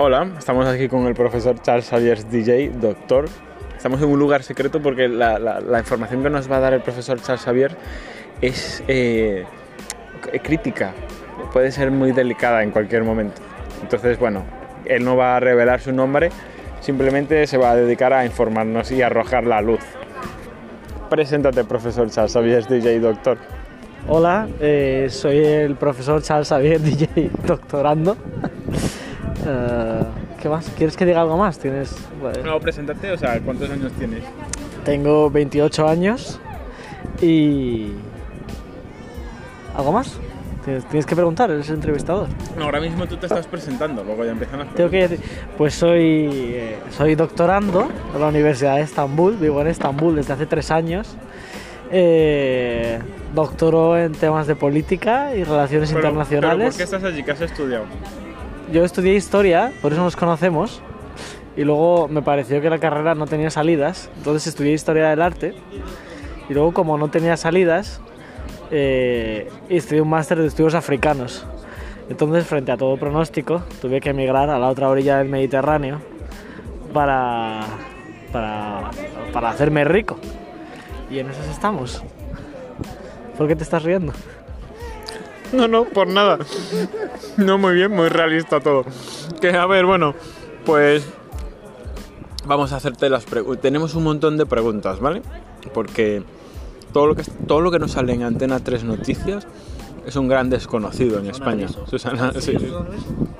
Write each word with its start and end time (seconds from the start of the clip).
Hola, 0.00 0.28
estamos 0.38 0.64
aquí 0.68 0.86
con 0.86 1.08
el 1.08 1.14
profesor 1.14 1.60
Charles 1.60 1.88
Xavier 1.88 2.24
DJ, 2.24 2.70
doctor. 2.80 3.24
Estamos 3.76 4.00
en 4.00 4.08
un 4.08 4.16
lugar 4.16 4.44
secreto 4.44 4.80
porque 4.80 5.08
la, 5.08 5.60
información 5.76 6.22
que 6.22 6.30
nos 6.30 6.48
va 6.48 6.58
a 6.58 6.60
dar 6.60 6.72
el 6.72 6.82
profesor 6.82 7.20
Charles 7.20 7.42
Xavier 7.42 7.76
es 8.40 8.84
eh, 8.86 9.44
crítica, 10.44 10.92
puede 11.52 11.72
ser 11.72 11.90
muy 11.90 12.12
delicada 12.12 12.62
en 12.62 12.70
cualquier 12.70 13.02
momento. 13.02 13.42
Entonces, 13.82 14.20
bueno, 14.20 14.44
él 14.84 15.04
no 15.04 15.16
va 15.16 15.34
a 15.34 15.40
revelar 15.40 15.80
su 15.80 15.90
nombre, 15.90 16.30
simplemente 16.80 17.48
se 17.48 17.58
va 17.58 17.72
a 17.72 17.76
dedicar 17.76 18.12
a 18.12 18.24
informarnos 18.24 18.92
y 18.92 19.02
a 19.02 19.06
arrojar 19.06 19.48
la 19.48 19.60
luz. 19.60 19.80
Preséntate, 21.10 21.64
profesor 21.64 22.08
Charles 22.08 22.34
Xavier 22.34 22.64
DJ, 22.68 23.00
doctor. 23.00 23.36
Hola, 24.06 24.46
eh, 24.60 25.08
soy 25.10 25.38
el 25.38 25.74
profesor 25.74 26.22
Charles 26.22 26.50
Xavier, 26.50 26.80
DJ 26.80 27.32
doctorando. 27.44 28.16
Eh, 29.48 30.02
¿Qué 30.40 30.48
más? 30.48 30.70
¿Quieres 30.76 30.96
que 30.96 31.06
diga 31.06 31.22
algo 31.22 31.36
más? 31.36 31.58
Tienes, 31.58 31.96
vale. 32.22 32.42
No, 32.42 32.60
preséntate, 32.60 33.10
o 33.10 33.16
sea, 33.16 33.40
¿cuántos 33.40 33.70
años 33.70 33.92
tienes? 33.92 34.22
Tengo 34.84 35.30
28 35.30 35.88
años 35.88 36.38
y... 37.22 37.92
¿Algo 39.74 39.92
más? 39.92 40.18
Tienes, 40.90 41.06
que 41.06 41.14
preguntar, 41.14 41.50
eres 41.50 41.68
el 41.70 41.76
entrevistador. 41.76 42.28
No, 42.58 42.64
ahora 42.64 42.80
mismo 42.80 43.06
tú 43.06 43.16
te 43.16 43.24
estás 43.24 43.46
presentando, 43.46 44.04
luego 44.04 44.24
ya 44.24 44.32
empiezan 44.32 44.58
las 44.58 44.74
Tengo 44.74 44.90
que 44.90 45.08
decir, 45.08 45.20
pues 45.56 45.74
soy, 45.74 46.28
eh, 46.30 46.78
soy 46.90 47.14
doctorando 47.14 47.88
en 48.14 48.20
la 48.20 48.28
Universidad 48.28 48.76
de 48.76 48.82
Estambul, 48.82 49.36
vivo 49.36 49.62
en 49.62 49.68
Estambul 49.68 50.16
desde 50.16 50.34
hace 50.34 50.44
tres 50.44 50.70
años. 50.70 51.16
Eh, 51.90 52.98
doctoro 53.34 53.96
en 53.96 54.12
temas 54.12 54.46
de 54.46 54.56
política 54.56 55.34
y 55.34 55.42
relaciones 55.42 55.90
Pero- 55.90 56.00
internacionales. 56.00 56.58
Pero 56.58 56.70
¿Por 56.70 56.76
qué 56.76 56.82
estás 56.82 57.04
allí? 57.04 57.22
¿Qué 57.22 57.30
has 57.30 57.40
estudiado? 57.40 57.84
Yo 58.72 58.84
estudié 58.84 59.14
historia, 59.14 59.72
por 59.80 59.92
eso 59.92 60.02
nos 60.02 60.14
conocemos. 60.14 60.82
Y 61.56 61.64
luego 61.64 62.06
me 62.06 62.22
pareció 62.22 62.60
que 62.60 62.70
la 62.70 62.78
carrera 62.78 63.14
no 63.14 63.26
tenía 63.26 63.50
salidas, 63.50 64.10
entonces 64.16 64.46
estudié 64.46 64.74
historia 64.74 65.08
del 65.08 65.22
arte. 65.22 65.54
Y 66.48 66.54
luego, 66.54 66.72
como 66.72 66.98
no 66.98 67.08
tenía 67.08 67.36
salidas, 67.36 68.00
eh, 68.70 69.50
estudié 69.68 70.02
un 70.02 70.10
máster 70.10 70.38
de 70.38 70.46
estudios 70.46 70.74
africanos. 70.74 71.46
Entonces, 72.08 72.46
frente 72.46 72.70
a 72.70 72.76
todo 72.76 72.96
pronóstico, 72.96 73.62
tuve 73.80 74.00
que 74.00 74.10
emigrar 74.10 74.50
a 74.50 74.58
la 74.58 74.68
otra 74.68 74.88
orilla 74.88 75.18
del 75.18 75.28
Mediterráneo 75.28 76.00
para, 76.92 77.60
para, 78.32 78.90
para 79.32 79.50
hacerme 79.50 79.84
rico. 79.84 80.18
Y 81.10 81.18
en 81.18 81.30
esas 81.30 81.48
estamos. 81.48 82.02
¿Por 83.36 83.48
qué 83.48 83.56
te 83.56 83.62
estás 83.62 83.82
riendo? 83.82 84.12
No, 85.52 85.66
no, 85.68 85.84
por 85.84 86.06
nada. 86.08 86.38
No, 87.36 87.58
muy 87.58 87.74
bien, 87.74 87.90
muy 87.92 88.08
realista 88.08 88.60
todo. 88.60 88.84
Que 89.40 89.50
a 89.50 89.66
ver, 89.66 89.86
bueno, 89.86 90.14
pues 90.66 91.04
vamos 92.46 92.72
a 92.72 92.76
hacerte 92.76 93.08
las 93.08 93.24
preguntas. 93.24 93.62
Tenemos 93.62 93.94
un 93.94 94.04
montón 94.04 94.36
de 94.36 94.46
preguntas, 94.46 95.00
¿vale? 95.00 95.22
Porque 95.72 96.22
todo 96.92 97.06
lo 97.06 97.14
que 97.14 97.22
todo 97.46 97.60
lo 97.60 97.70
que 97.70 97.78
nos 97.78 97.92
sale 97.92 98.12
en 98.12 98.22
Antena 98.22 98.60
3 98.60 98.84
Noticias 98.84 99.46
es 100.06 100.16
un 100.16 100.26
gran 100.28 100.48
desconocido 100.50 101.18
en 101.18 101.26
España. 101.28 101.68
Susana, 101.86 102.32
sí. 102.38 102.56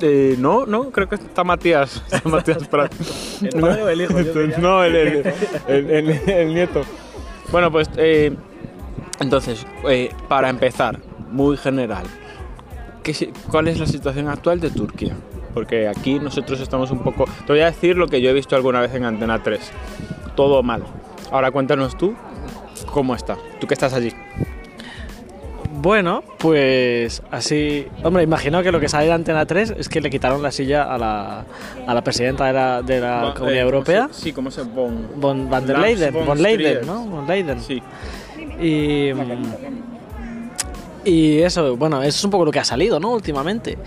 Eh, 0.00 0.36
no, 0.38 0.66
no, 0.66 0.90
creo 0.90 1.08
que 1.08 1.14
está 1.16 1.42
Matías. 1.44 2.02
Está 2.10 2.28
Matías 2.28 2.68
Prat. 2.68 2.92
¿El 3.42 3.60
padre 3.60 3.82
o 3.82 3.88
el 3.88 4.00
hijo? 4.02 4.14
No, 4.60 4.84
el, 4.84 4.94
el- 4.96 5.32
el- 5.68 5.90
el- 5.90 6.28
el 6.30 6.54
nieto. 6.54 6.82
Bueno, 7.50 7.72
pues 7.72 7.88
eh, 7.96 8.36
entonces, 9.20 9.66
eh, 9.88 10.10
para 10.28 10.50
empezar, 10.50 11.00
muy 11.30 11.56
general, 11.56 12.04
¿qué 13.02 13.32
¿cuál 13.50 13.68
es 13.68 13.78
la 13.78 13.86
situación 13.86 14.28
actual 14.28 14.60
de 14.60 14.70
Turquía? 14.70 15.14
Porque 15.54 15.88
aquí 15.88 16.18
nosotros 16.18 16.60
estamos 16.60 16.90
un 16.90 17.00
poco... 17.00 17.24
Te 17.46 17.52
voy 17.52 17.60
a 17.60 17.66
decir 17.66 17.96
lo 17.96 18.06
que 18.06 18.20
yo 18.20 18.30
he 18.30 18.32
visto 18.32 18.54
alguna 18.54 18.80
vez 18.80 18.94
en 18.94 19.04
Antena 19.04 19.42
3. 19.42 19.58
Todo 20.36 20.62
mal. 20.62 20.82
Ahora 21.32 21.50
cuéntanos 21.50 21.96
tú 21.96 22.14
cómo 22.92 23.14
está. 23.14 23.36
Tú 23.60 23.66
que 23.66 23.74
estás 23.74 23.92
allí. 23.94 24.12
Bueno, 25.80 26.22
pues 26.38 27.22
así. 27.30 27.86
Hombre, 28.02 28.22
imagino 28.24 28.62
que 28.62 28.72
lo 28.72 28.80
que 28.80 28.88
sale 28.88 29.06
de 29.06 29.12
Antena 29.12 29.46
3 29.46 29.74
es 29.78 29.88
que 29.88 30.00
le 30.00 30.10
quitaron 30.10 30.42
la 30.42 30.50
silla 30.50 30.82
a 30.92 30.98
la, 30.98 31.44
a 31.86 31.94
la 31.94 32.02
presidenta 32.02 32.46
de 32.46 32.52
la, 32.52 32.82
de 32.82 33.00
la 33.00 33.32
Comunidad 33.36 33.62
eh, 33.62 33.64
¿cómo 33.64 33.74
Europea, 33.76 34.08
se- 34.10 34.22
sí, 34.22 34.32
¿cómo 34.32 34.50
se... 34.50 34.62
Von, 34.62 35.08
von, 35.16 35.48
van 35.48 35.66
der 35.66 35.78
Leyen, 35.78 36.12
von 36.12 36.38
Trier. 36.38 36.84
¿no? 36.86 37.04
Von 37.04 37.26
Leyen. 37.28 37.60
Sí. 37.60 37.80
Y, 38.60 39.12
y 41.08 41.42
eso, 41.42 41.76
bueno, 41.76 42.02
eso 42.02 42.18
es 42.18 42.24
un 42.24 42.30
poco 42.30 42.44
lo 42.44 42.50
que 42.50 42.58
ha 42.58 42.64
salido, 42.64 43.00
¿no? 43.00 43.12
Últimamente. 43.12 43.78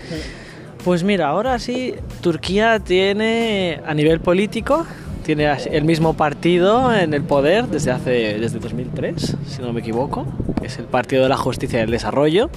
Pues 0.84 1.04
mira, 1.04 1.28
ahora 1.28 1.58
sí, 1.58 1.94
Turquía 2.20 2.80
tiene, 2.80 3.80
a 3.86 3.94
nivel 3.94 4.20
político, 4.20 4.84
tiene 5.24 5.48
el 5.70 5.84
mismo 5.84 6.14
partido 6.14 6.92
en 6.92 7.14
el 7.14 7.22
poder 7.22 7.68
desde 7.68 7.92
hace 7.92 8.38
desde 8.38 8.58
2003, 8.58 9.36
si 9.46 9.62
no 9.62 9.72
me 9.72 9.80
equivoco, 9.80 10.26
que 10.60 10.66
es 10.66 10.78
el 10.78 10.86
Partido 10.86 11.22
de 11.22 11.28
la 11.28 11.36
Justicia 11.36 11.78
y 11.78 11.82
el 11.82 11.90
Desarrollo, 11.90 12.50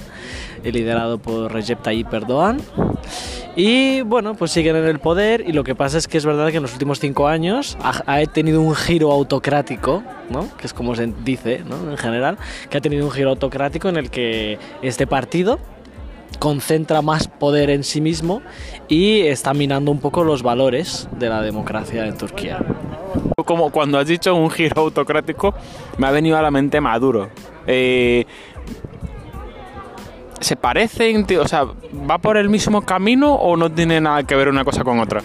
liderado 0.64 1.18
por 1.18 1.52
Recep 1.52 1.82
Tayyip 1.82 2.12
Erdogan. 2.12 2.60
Y 3.56 4.02
bueno, 4.02 4.34
pues 4.34 4.50
siguen 4.52 4.76
en 4.76 4.84
el 4.84 4.98
poder 4.98 5.42
y 5.46 5.52
lo 5.52 5.64
que 5.64 5.74
pasa 5.74 5.96
es 5.96 6.06
que 6.06 6.18
es 6.18 6.26
verdad 6.26 6.50
que 6.50 6.58
en 6.58 6.62
los 6.62 6.74
últimos 6.74 7.00
cinco 7.00 7.26
años 7.26 7.78
ha, 7.82 8.02
ha 8.06 8.24
tenido 8.26 8.60
un 8.60 8.74
giro 8.74 9.10
autocrático, 9.10 10.02
¿no? 10.28 10.54
que 10.58 10.66
es 10.66 10.74
como 10.74 10.94
se 10.94 11.06
dice 11.24 11.62
¿no? 11.66 11.90
en 11.90 11.96
general, 11.96 12.36
que 12.68 12.76
ha 12.76 12.80
tenido 12.82 13.06
un 13.06 13.10
giro 13.10 13.30
autocrático 13.30 13.88
en 13.88 13.96
el 13.96 14.10
que 14.10 14.58
este 14.82 15.06
partido 15.06 15.58
concentra 16.38 17.00
más 17.00 17.28
poder 17.28 17.70
en 17.70 17.82
sí 17.82 18.02
mismo 18.02 18.42
y 18.88 19.20
está 19.22 19.54
minando 19.54 19.90
un 19.90 20.00
poco 20.00 20.22
los 20.22 20.42
valores 20.42 21.08
de 21.18 21.30
la 21.30 21.40
democracia 21.40 22.06
en 22.06 22.18
Turquía. 22.18 22.62
Como 23.46 23.70
cuando 23.70 23.98
has 23.98 24.06
dicho 24.06 24.34
un 24.34 24.50
giro 24.50 24.82
autocrático, 24.82 25.54
me 25.96 26.06
ha 26.06 26.10
venido 26.10 26.36
a 26.36 26.42
la 26.42 26.50
mente 26.50 26.78
Maduro. 26.82 27.30
Eh, 27.66 28.26
¿Se 30.46 30.54
parecen? 30.54 31.26
O 31.40 31.48
sea, 31.48 31.64
¿va 32.08 32.18
por 32.18 32.36
el 32.36 32.48
mismo 32.48 32.82
camino 32.82 33.34
o 33.34 33.56
no 33.56 33.68
tiene 33.68 34.00
nada 34.00 34.22
que 34.22 34.36
ver 34.36 34.46
una 34.46 34.64
cosa 34.64 34.84
con 34.84 35.00
otra? 35.00 35.20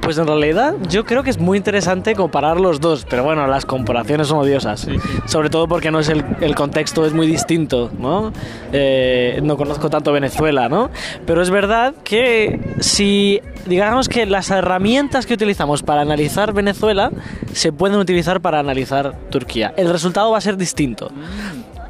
Pues 0.00 0.16
en 0.16 0.26
realidad 0.26 0.74
yo 0.88 1.04
creo 1.04 1.22
que 1.22 1.28
es 1.28 1.36
muy 1.36 1.58
interesante 1.58 2.14
comparar 2.14 2.58
los 2.58 2.80
dos, 2.80 3.04
pero 3.10 3.24
bueno, 3.24 3.46
las 3.46 3.66
comparaciones 3.66 4.28
son 4.28 4.38
odiosas. 4.38 4.88
Sobre 5.26 5.50
todo 5.50 5.68
porque 5.68 5.90
no 5.90 6.00
es 6.00 6.08
el, 6.08 6.24
el 6.40 6.54
contexto 6.54 7.04
es 7.04 7.12
muy 7.12 7.26
distinto, 7.26 7.90
¿no? 7.98 8.32
Eh, 8.72 9.38
no 9.42 9.58
conozco 9.58 9.90
tanto 9.90 10.12
Venezuela, 10.12 10.70
¿no? 10.70 10.88
Pero 11.26 11.42
es 11.42 11.50
verdad 11.50 11.92
que 12.02 12.74
si 12.80 13.42
digamos 13.66 14.08
que 14.08 14.24
las 14.24 14.48
herramientas 14.48 15.26
que 15.26 15.34
utilizamos 15.34 15.82
para 15.82 16.00
analizar 16.00 16.54
Venezuela 16.54 17.10
se 17.52 17.70
pueden 17.70 17.98
utilizar 17.98 18.40
para 18.40 18.60
analizar 18.60 19.14
Turquía. 19.28 19.74
El 19.76 19.90
resultado 19.90 20.30
va 20.30 20.38
a 20.38 20.40
ser 20.40 20.56
distinto. 20.56 21.10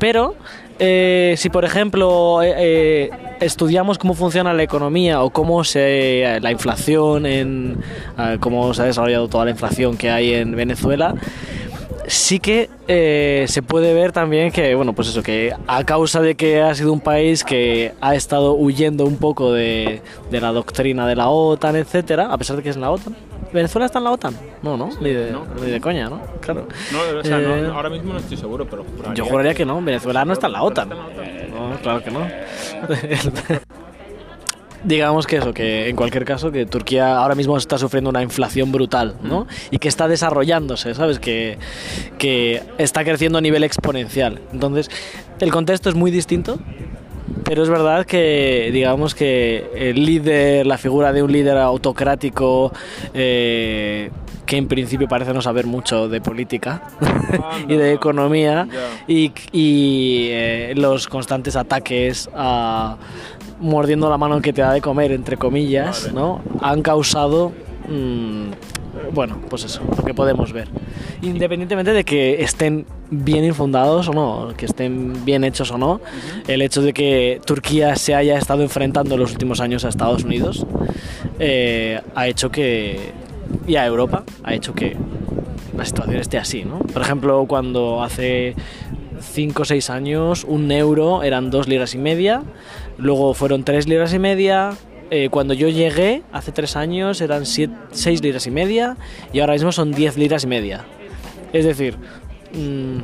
Pero 0.01 0.37
eh, 0.79 1.35
si 1.37 1.51
por 1.51 1.65
ejemplo 1.65 2.43
eh, 2.43 2.55
eh, 2.57 3.11
estudiamos 3.41 3.99
cómo 3.99 4.15
funciona 4.15 4.53
la 4.55 4.63
economía 4.63 5.23
o 5.23 5.31
cómo 5.31 5.65
se 5.65 6.39
la 6.41 6.51
inflación 6.53 7.27
en 7.27 7.83
cómo 8.41 8.73
se 8.75 8.83
ha 8.83 8.85
desarrollado 8.85 9.29
toda 9.29 9.45
la 9.45 9.51
inflación 9.51 9.97
que 9.97 10.11
hay 10.11 10.35
en 10.35 10.55
Venezuela 10.55 11.15
sí 12.07 12.39
que 12.39 12.71
se 13.49 13.63
puede 13.63 13.93
ver 13.93 14.13
también 14.13 14.53
que 14.53 14.75
bueno 14.75 14.93
pues 14.93 15.09
eso 15.09 15.23
que 15.23 15.53
a 15.67 15.85
causa 15.85 16.21
de 16.21 16.37
que 16.37 16.63
ha 16.63 16.75
sido 16.75 16.93
un 16.93 17.01
país 17.01 17.45
que 17.45 17.93
ha 18.01 18.15
estado 18.15 18.55
huyendo 18.55 19.05
un 19.05 19.17
poco 19.17 19.53
de, 19.53 20.01
de 20.31 20.41
la 20.41 20.53
doctrina 20.53 21.07
de 21.07 21.17
la 21.17 21.29
OTAN 21.29 21.77
etcétera 21.77 22.33
a 22.33 22.39
pesar 22.39 22.57
de 22.57 22.63
que 22.63 22.71
es 22.71 22.77
la 22.77 22.91
OTAN 22.91 23.15
Venezuela 23.53 23.87
está 23.87 23.99
en 23.99 24.05
la 24.05 24.11
OTAN 24.13 24.35
no 24.63 24.77
no 24.77 24.91
ni 25.01 25.11
de, 25.11 25.31
No. 25.33 25.45
ni 25.63 25.71
de 25.71 25.81
coña 25.81 26.09
no 26.09 26.21
claro 26.41 26.67
No, 26.93 27.19
o 27.19 27.25
sea, 27.25 27.39
no, 27.39 27.57
Eh, 27.57 27.67
ahora 27.75 27.91
mismo 27.91 28.13
no 28.13 28.19
estoy 28.19 28.37
seguro, 28.37 28.67
pero 28.69 28.85
juraría 28.85 29.15
yo 29.15 29.25
juraría 29.25 29.55
que 29.55 29.65
no, 29.65 29.81
Venezuela 29.83 30.25
no 30.25 30.33
está 30.33 30.47
en 30.47 30.53
la 30.53 30.63
OTAN. 30.63 30.93
¿Está 30.93 30.95
en 30.95 31.01
la 31.01 31.07
OTAN? 31.15 31.25
Eh, 31.27 31.49
no, 31.53 31.77
claro 31.81 32.03
que 32.05 32.11
no. 32.11 32.21
Digamos 34.85 35.27
que 35.27 35.39
eso, 35.39 35.53
que 35.53 35.89
en 35.89 35.97
cualquier 35.97 36.25
caso, 36.25 36.53
que 36.53 36.65
Turquía 36.65 37.17
ahora 37.19 37.35
mismo 37.35 37.57
está 37.57 37.79
sufriendo 37.79 38.11
una 38.11 38.23
inflación 38.23 38.71
brutal, 38.71 39.17
¿no? 39.23 39.49
Y 39.73 39.79
que 39.79 39.89
está 39.89 40.07
desarrollándose, 40.07 40.95
¿sabes? 40.95 41.19
Que, 41.19 41.59
que 42.17 42.63
está 42.79 43.03
creciendo 43.03 43.39
a 43.39 43.41
nivel 43.41 43.65
exponencial. 43.65 44.41
Entonces, 44.53 44.89
el 45.41 45.51
contexto 45.51 45.89
es 45.89 45.97
muy 45.97 46.13
distinto, 46.13 46.61
pero 47.45 47.63
es 47.63 47.69
verdad 47.69 48.07
que, 48.07 48.71
digamos 48.73 49.15
que 49.15 49.71
el 49.75 50.05
líder, 50.05 50.67
la 50.67 50.79
figura 50.79 51.13
de 51.13 51.23
un 51.23 51.33
líder 51.33 51.57
autocrático, 51.59 52.73
eh, 53.15 54.11
que 54.47 54.57
en 54.57 54.69
principio 54.69 55.09
parece 55.09 55.35
no 55.35 55.43
saber 55.43 55.67
mucho 55.67 56.09
de 56.09 56.21
política 56.21 56.83
y 57.69 57.77
de 57.77 57.93
economía, 57.93 58.67
y, 59.07 59.33
y, 59.53 60.29
eh, 60.31 60.73
los 60.77 61.07
constantes 61.09 61.57
ataques 61.57 62.29
a 62.35 62.97
mordiendo 63.61 64.09
la 64.09 64.19
mano 64.19 64.41
que 64.41 64.53
te 64.53 64.63
da 64.63 64.73
de 64.73 64.81
comer, 64.81 65.13
entre 65.13 65.37
comillas. 65.37 66.13
¿no? 66.13 66.41
Han 66.61 66.83
causado, 66.83 67.53
mm, 67.89 68.51
bueno, 69.13 69.41
pues 69.49 69.65
eso, 69.65 69.81
lo 69.97 70.05
que 70.05 70.15
podemos 70.15 70.53
ver. 70.53 70.69
Independientemente 71.23 71.93
de 71.93 72.05
que 72.05 72.43
estén 72.43 72.87
bien 73.11 73.45
infundados 73.45 74.09
o 74.09 74.13
no, 74.13 74.55
que 74.57 74.67
estén 74.67 75.25
bien 75.25 75.45
hechos 75.45 75.71
o 75.71 75.79
no, 75.79 76.01
el 76.47 76.63
hecho 76.63 76.83
de 76.83 76.93
que 76.93 77.41
Turquía 77.45 77.97
se 77.97 78.15
haya 78.15 78.39
estado 78.39 78.63
enfrentando 78.63 79.15
en 79.15 79.21
los 79.21 79.33
últimos 79.33 79.61
años 79.61 79.85
a 79.85 79.89
Estados 79.89 80.25
Unidos 80.25 80.67
eh, 81.39 82.01
ha 82.15 82.27
hecho 82.27 82.51
que, 82.51 83.13
y 83.67 83.77
a 83.77 83.87
Europa, 83.87 84.25
ha 84.45 84.55
hecho 84.55 84.75
que 84.75 84.97
la 85.77 85.85
situación 85.85 86.17
esté 86.17 86.39
así, 86.39 86.65
¿no? 86.65 86.81
Por 86.81 87.03
ejemplo, 87.03 87.47
cuando 87.47 88.03
hace 88.03 88.55
5 89.21 89.63
o 89.63 89.65
6 89.65 89.91
años 89.91 90.45
un 90.45 90.71
euro 90.73 91.23
eran 91.23 91.51
2 91.51 91.69
libras 91.69 91.95
y 91.95 91.99
media, 91.99 92.43
luego 92.99 93.35
fueron 93.35 93.65
3 93.65 93.87
libras 93.89 94.13
y 94.13 94.19
media, 94.19 94.71
eh, 95.11 95.29
cuando 95.31 95.55
yo 95.55 95.69
llegué 95.69 96.23
hace 96.33 96.53
3 96.53 96.77
años 96.77 97.21
eran 97.21 97.47
6 97.47 97.69
libras 98.23 98.47
y 98.47 98.51
media 98.51 98.97
y 99.33 99.41
ahora 99.41 99.55
mismo 99.55 99.73
son 99.73 99.93
10 99.93 100.17
libras 100.17 100.45
y 100.45 100.47
media. 100.47 100.85
Es 101.53 101.65
decir, 101.65 101.97
mm, 102.53 102.99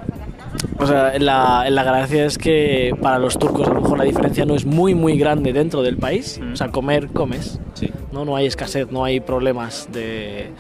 o 0.78 0.86
sea, 0.86 1.18
la, 1.18 1.68
la, 1.70 1.82
gracia 1.82 2.26
es 2.26 2.38
que 2.38 2.94
para 3.00 3.18
los 3.18 3.38
turcos 3.38 3.68
a 3.68 3.72
lo 3.72 3.80
mejor 3.80 3.98
la 3.98 4.04
diferencia 4.04 4.44
no 4.44 4.54
es 4.54 4.66
muy 4.66 4.94
muy 4.94 5.16
grande 5.18 5.52
dentro 5.52 5.82
del 5.82 5.96
país. 5.96 6.40
O 6.52 6.56
sea, 6.56 6.68
comer, 6.68 7.08
comes. 7.08 7.58
Sí. 7.74 7.90
¿no? 8.12 8.24
no 8.24 8.36
hay 8.36 8.46
escasez, 8.46 8.90
no 8.90 9.04
hay 9.04 9.20
problemas 9.20 9.88
de, 9.92 10.50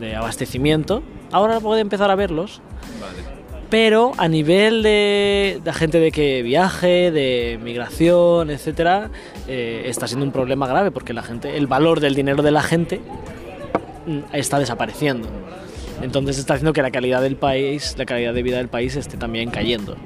de 0.00 0.16
abastecimiento. 0.16 1.02
Ahora 1.30 1.60
puede 1.60 1.80
empezar 1.80 2.10
a 2.10 2.14
verlos. 2.14 2.60
Vale. 3.00 3.31
Pero 3.72 4.12
a 4.18 4.28
nivel 4.28 4.82
de, 4.82 5.58
de 5.64 5.72
gente 5.72 5.98
de 5.98 6.12
que 6.12 6.42
viaje, 6.42 7.10
de 7.10 7.58
migración, 7.62 8.50
etcétera, 8.50 9.08
eh, 9.48 9.84
está 9.86 10.06
siendo 10.06 10.26
un 10.26 10.30
problema 10.30 10.66
grave 10.66 10.90
porque 10.90 11.14
la 11.14 11.22
gente, 11.22 11.56
el 11.56 11.66
valor 11.66 12.00
del 12.00 12.14
dinero 12.14 12.42
de 12.42 12.50
la 12.50 12.60
gente 12.60 13.00
mm, 14.06 14.34
está 14.34 14.58
desapareciendo. 14.58 15.26
Entonces 16.02 16.36
está 16.36 16.52
haciendo 16.52 16.74
que 16.74 16.82
la 16.82 16.90
calidad 16.90 17.22
del 17.22 17.36
país, 17.36 17.94
la 17.96 18.04
calidad 18.04 18.34
de 18.34 18.42
vida 18.42 18.58
del 18.58 18.68
país 18.68 18.94
esté 18.94 19.16
también 19.16 19.50
cayendo. 19.50 19.96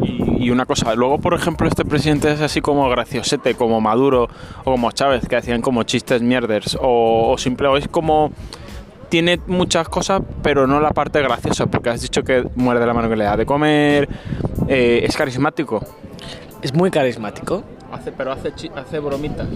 Y, 0.00 0.50
una 0.50 0.66
cosa, 0.66 0.96
luego 0.96 1.18
por 1.18 1.34
ejemplo 1.34 1.68
este 1.68 1.84
presidente 1.84 2.32
es 2.32 2.40
así 2.40 2.60
como 2.60 2.88
graciosete, 2.90 3.54
como 3.54 3.80
Maduro 3.80 4.28
o 4.64 4.72
como 4.72 4.90
Chávez, 4.90 5.28
que 5.28 5.36
hacían 5.36 5.62
como 5.62 5.84
chistes 5.84 6.20
mierders, 6.20 6.76
o, 6.80 7.30
o 7.30 7.38
simple, 7.38 7.68
o 7.68 7.76
es 7.76 7.86
como 7.86 8.32
tiene 9.08 9.40
muchas 9.46 9.88
cosas, 9.88 10.22
pero 10.42 10.66
no 10.66 10.80
la 10.80 10.90
parte 10.90 11.20
graciosa, 11.22 11.66
porque 11.66 11.90
has 11.90 12.02
dicho 12.02 12.22
que 12.22 12.46
muerde 12.56 12.86
la 12.86 12.94
mano 12.94 13.08
que 13.08 13.16
le 13.16 13.24
da 13.24 13.36
de 13.36 13.46
comer, 13.46 14.08
eh, 14.68 15.00
es 15.04 15.16
carismático. 15.16 15.84
Es 16.62 16.74
muy 16.74 16.90
carismático. 16.90 17.62
Hace, 17.92 18.12
pero 18.12 18.32
hace, 18.32 18.52
hace 18.74 18.98
bromitas. 18.98 19.48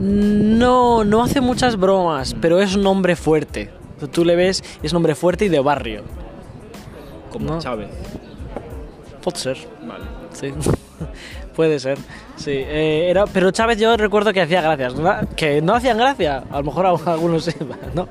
No, 0.00 1.04
no 1.04 1.22
hace 1.22 1.40
muchas 1.40 1.76
bromas, 1.76 2.34
pero 2.40 2.60
es 2.60 2.74
un 2.76 2.86
hombre 2.86 3.14
fuerte. 3.16 3.70
Tú 4.12 4.24
le 4.24 4.36
ves, 4.36 4.62
es 4.82 4.92
un 4.92 4.98
hombre 4.98 5.14
fuerte 5.14 5.44
y 5.44 5.48
de 5.48 5.60
barrio. 5.60 6.02
Como 7.32 7.46
¿No? 7.54 7.58
Chávez. 7.60 7.88
Puede 9.22 9.36
ser, 9.36 9.58
Vale. 9.86 10.04
sí. 10.32 10.52
Puede 11.58 11.80
ser, 11.80 11.98
sí. 12.36 12.52
Eh, 12.52 13.08
era, 13.10 13.26
pero 13.26 13.50
Chávez 13.50 13.80
yo 13.80 13.96
recuerdo 13.96 14.32
que 14.32 14.40
hacía 14.40 14.62
gracias, 14.62 14.94
que 15.34 15.60
no 15.60 15.74
hacían 15.74 15.98
gracia, 15.98 16.44
a 16.52 16.58
lo 16.58 16.62
mejor 16.62 16.86
algunos 17.06 17.46
sí, 17.46 17.50
¿no? 17.96 18.06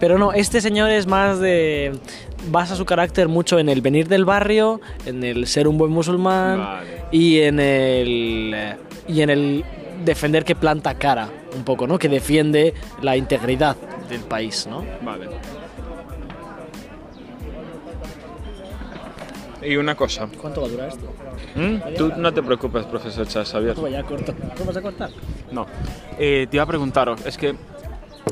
Pero 0.00 0.16
no, 0.16 0.32
este 0.32 0.62
señor 0.62 0.88
es 0.88 1.06
más 1.06 1.38
de... 1.38 1.92
basa 2.50 2.76
su 2.76 2.86
carácter 2.86 3.28
mucho 3.28 3.58
en 3.58 3.68
el 3.68 3.82
venir 3.82 4.08
del 4.08 4.24
barrio, 4.24 4.80
en 5.04 5.22
el 5.22 5.46
ser 5.48 5.68
un 5.68 5.76
buen 5.76 5.90
musulmán 5.90 6.60
Vale. 6.60 6.86
y 7.10 7.40
en 7.40 7.60
el... 7.60 8.56
y 9.06 9.20
en 9.20 9.28
el 9.28 9.64
defender 10.02 10.46
que 10.46 10.54
planta 10.54 10.94
cara, 10.94 11.28
un 11.54 11.64
poco, 11.64 11.86
¿no? 11.86 11.98
Que 11.98 12.08
defiende 12.08 12.72
la 13.02 13.18
integridad 13.18 13.76
del 14.08 14.22
país, 14.22 14.66
¿no? 14.66 14.82
Vale. 15.02 15.26
Y 19.62 19.76
una 19.76 19.94
cosa. 19.94 20.28
¿Cuánto 20.40 20.60
va 20.62 20.66
a 20.68 20.70
durar 20.70 20.88
esto? 20.88 21.06
¿Mm? 21.56 21.94
Tú 21.96 22.12
no 22.16 22.32
te 22.32 22.42
preocupes, 22.42 22.84
profesor 22.86 23.26
Charles 23.26 23.50
Xavier. 23.50 23.74
ya 23.90 24.02
corto. 24.04 24.34
¿Cómo 24.56 24.66
vas 24.68 24.76
a 24.76 24.82
cortar? 24.82 25.10
No. 25.50 25.66
Eh, 26.18 26.46
te 26.50 26.56
iba 26.56 26.62
a 26.64 26.66
preguntaros, 26.66 27.24
es 27.26 27.36
que 27.36 27.54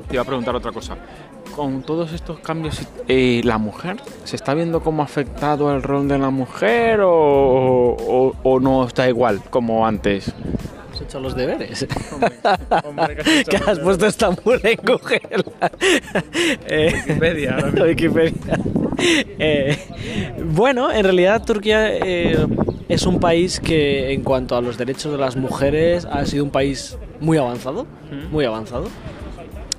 te 0.09 0.15
iba 0.15 0.23
a 0.23 0.25
preguntar 0.27 0.55
otra 0.55 0.73
cosa. 0.73 0.97
Con 1.55 1.83
todos 1.83 2.13
estos 2.13 2.39
cambios, 2.41 2.81
eh, 3.09 3.41
¿la 3.45 3.57
mujer 3.59 3.97
se 4.25 4.37
está 4.37 4.53
viendo 4.55 4.81
cómo 4.83 5.03
ha 5.03 5.07
afectado 5.07 5.75
el 5.75 5.83
rol 5.83 6.07
de 6.07 6.19
la 6.19 6.31
mujer 6.31 7.01
o, 7.01 7.11
o- 7.11 8.35
o 8.43 8.61
no 8.61 8.85
está 8.87 9.09
igual 9.09 9.41
como 9.49 9.87
antes? 9.87 10.33
Has 10.93 11.01
hecho 11.01 11.19
los 11.21 11.35
deberes. 11.35 11.87
Hombre, 12.85 13.17
que 13.49 13.57
has 13.57 13.79
puesto 13.85 14.07
Estambul 14.07 14.61
en 14.63 14.79
Google. 14.85 15.21
Eh, 16.67 16.93
Wikipedia, 17.07 17.55
ahora 17.55 17.67
mismo. 17.71 17.85
Wikipedia. 17.87 18.59
Eh, 19.39 19.77
bueno, 20.43 20.91
en 20.91 21.05
realidad 21.05 21.45
Turquía 21.45 21.95
eh, 21.95 22.47
es 22.89 23.07
un 23.07 23.21
país 23.21 23.61
que 23.61 24.13
en 24.13 24.23
cuanto 24.23 24.57
a 24.57 24.63
los 24.63 24.79
derechos 24.79 25.13
de 25.13 25.19
las 25.19 25.37
mujeres 25.37 26.07
ha 26.07 26.25
sido 26.25 26.45
un 26.45 26.51
país 26.51 26.97
muy 27.21 27.37
avanzado, 27.37 27.87
muy 28.31 28.45
avanzado. 28.45 28.87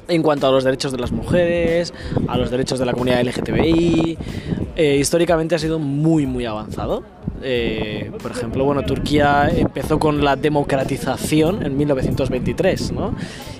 En 0.08 0.22
cuanto 0.22 0.48
a 0.48 0.52
los 0.52 0.64
derechos 0.64 0.92
de 0.92 1.00
las 1.00 1.12
mujeres, 1.12 1.94
a 2.28 2.38
los 2.38 2.50
derechos 2.50 2.80
de 2.80 2.86
la 2.86 2.94
comunidad 2.94 3.22
LGTBI, 3.22 4.18
eh, 4.76 4.98
históricamente 4.98 5.56
ha 5.56 5.60
sido 5.60 5.80
muy, 5.80 6.26
muy 6.26 6.46
avanzado. 6.46 7.04
Eh, 7.42 8.12
por 8.22 8.32
ejemplo, 8.32 8.64
bueno, 8.66 8.84
Turquía 8.84 9.50
empezó 9.50 10.00
con 10.00 10.24
la 10.24 10.36
democratización 10.36 11.66
en 11.66 11.78
1923, 11.78 12.92
¿no? 12.92 13.16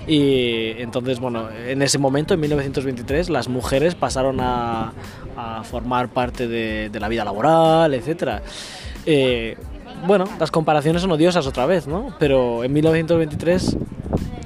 Y 0.06 0.72
entonces, 0.78 1.20
bueno, 1.20 1.48
en 1.50 1.82
ese 1.82 1.98
momento, 1.98 2.34
en 2.34 2.40
1923, 2.40 3.30
las 3.30 3.48
mujeres 3.48 3.94
pasaron 3.94 4.38
a, 4.40 4.92
formar 5.62 6.08
parte 6.08 6.48
de, 6.48 6.90
la 6.98 7.08
vida 7.08 7.24
laboral. 7.24 7.94
Eh, 9.06 9.56
bueno, 10.06 10.24
las 10.38 10.50
comparaciones 10.50 11.02
son 11.02 11.12
odiosas 11.12 11.46
otra 11.46 11.66
vez, 11.66 11.86
¿no? 11.86 12.14
Pero 12.18 12.64
en 12.64 12.72
1923 12.72 13.76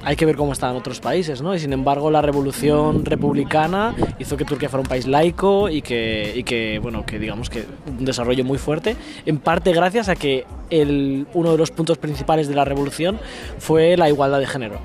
hay 0.03 0.15
que 0.15 0.25
ver 0.25 0.35
cómo 0.35 0.51
estaban 0.51 0.75
otros 0.75 0.99
países, 0.99 1.41
¿no? 1.41 1.55
Y 1.55 1.59
sin 1.59 1.71
embargo, 1.71 2.11
la 2.11 2.21
revolución 2.21 3.05
republicana 3.05 3.95
hizo 4.19 4.35
que 4.35 4.45
Turquía 4.45 4.69
fuera 4.69 4.81
un 4.81 4.87
país 4.87 5.07
laico 5.07 5.69
y 5.69 5.81
que, 5.81 6.33
y 6.35 6.43
que 6.43 6.79
bueno, 6.79 7.05
que 7.05 7.19
digamos 7.19 7.49
que 7.49 7.65
un 7.87 8.03
desarrollo 8.03 8.43
muy 8.43 8.57
fuerte, 8.57 8.97
en 9.25 9.39
parte 9.39 9.71
gracias 9.71 10.09
a 10.09 10.15
que 10.15 10.45
el, 10.69 11.27
uno 11.33 11.51
de 11.51 11.57
los 11.57 11.71
puntos 11.71 11.97
principales 11.97 12.47
de 12.47 12.55
la 12.55 12.65
revolución 12.65 13.19
fue 13.59 13.95
la 13.95 14.09
igualdad 14.09 14.39
de 14.39 14.47
género. 14.47 14.79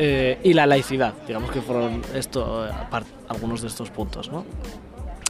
Eh, 0.00 0.38
y 0.44 0.52
la 0.52 0.64
laicidad, 0.66 1.12
digamos 1.26 1.50
que 1.50 1.60
fueron 1.60 2.02
eh, 2.14 2.20
algunos 3.28 3.62
de 3.62 3.68
estos 3.68 3.90
puntos, 3.90 4.30
¿no? 4.30 4.44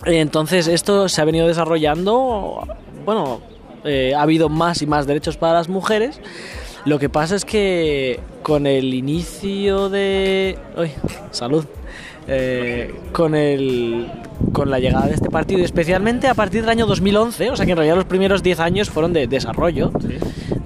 Entonces 0.05 0.69
esto 0.69 1.09
se 1.09 1.21
ha 1.21 1.25
venido 1.25 1.49
desarrollando, 1.49 2.67
bueno, 3.05 3.41
eh, 3.85 4.15
ha 4.15 4.23
habido 4.23 4.49
más 4.49 4.83
y 4.83 4.87
más 4.87 5.07
derechos 5.07 5.37
para 5.37 5.55
las 5.55 5.69
mujeres. 5.69 6.21
Lo 6.85 6.99
que 6.99 7.09
pasa 7.09 7.37
es 7.37 7.45
que 7.45 8.21
con 8.43 8.67
el 8.67 8.95
inicio 8.95 9.89
de... 9.89 10.59
¡Uy! 10.77 10.91
Salud. 11.31 11.65
Eh, 12.31 12.95
con, 13.13 13.35
el, 13.35 14.07
con 14.53 14.71
la 14.71 14.79
llegada 14.79 15.07
de 15.07 15.15
este 15.15 15.31
partido, 15.31 15.61
y 15.61 15.65
especialmente 15.65 16.29
a 16.29 16.35
partir 16.35 16.61
del 16.61 16.69
año 16.69 16.85
2011, 16.85 17.51
o 17.51 17.57
sea 17.57 17.65
que 17.65 17.73
en 17.73 17.79
realidad 17.79 17.97
los 17.97 18.05
primeros 18.05 18.43
10 18.43 18.61
años 18.61 18.91
fueron 18.91 19.15
de 19.15 19.27
desarrollo, 19.27 19.91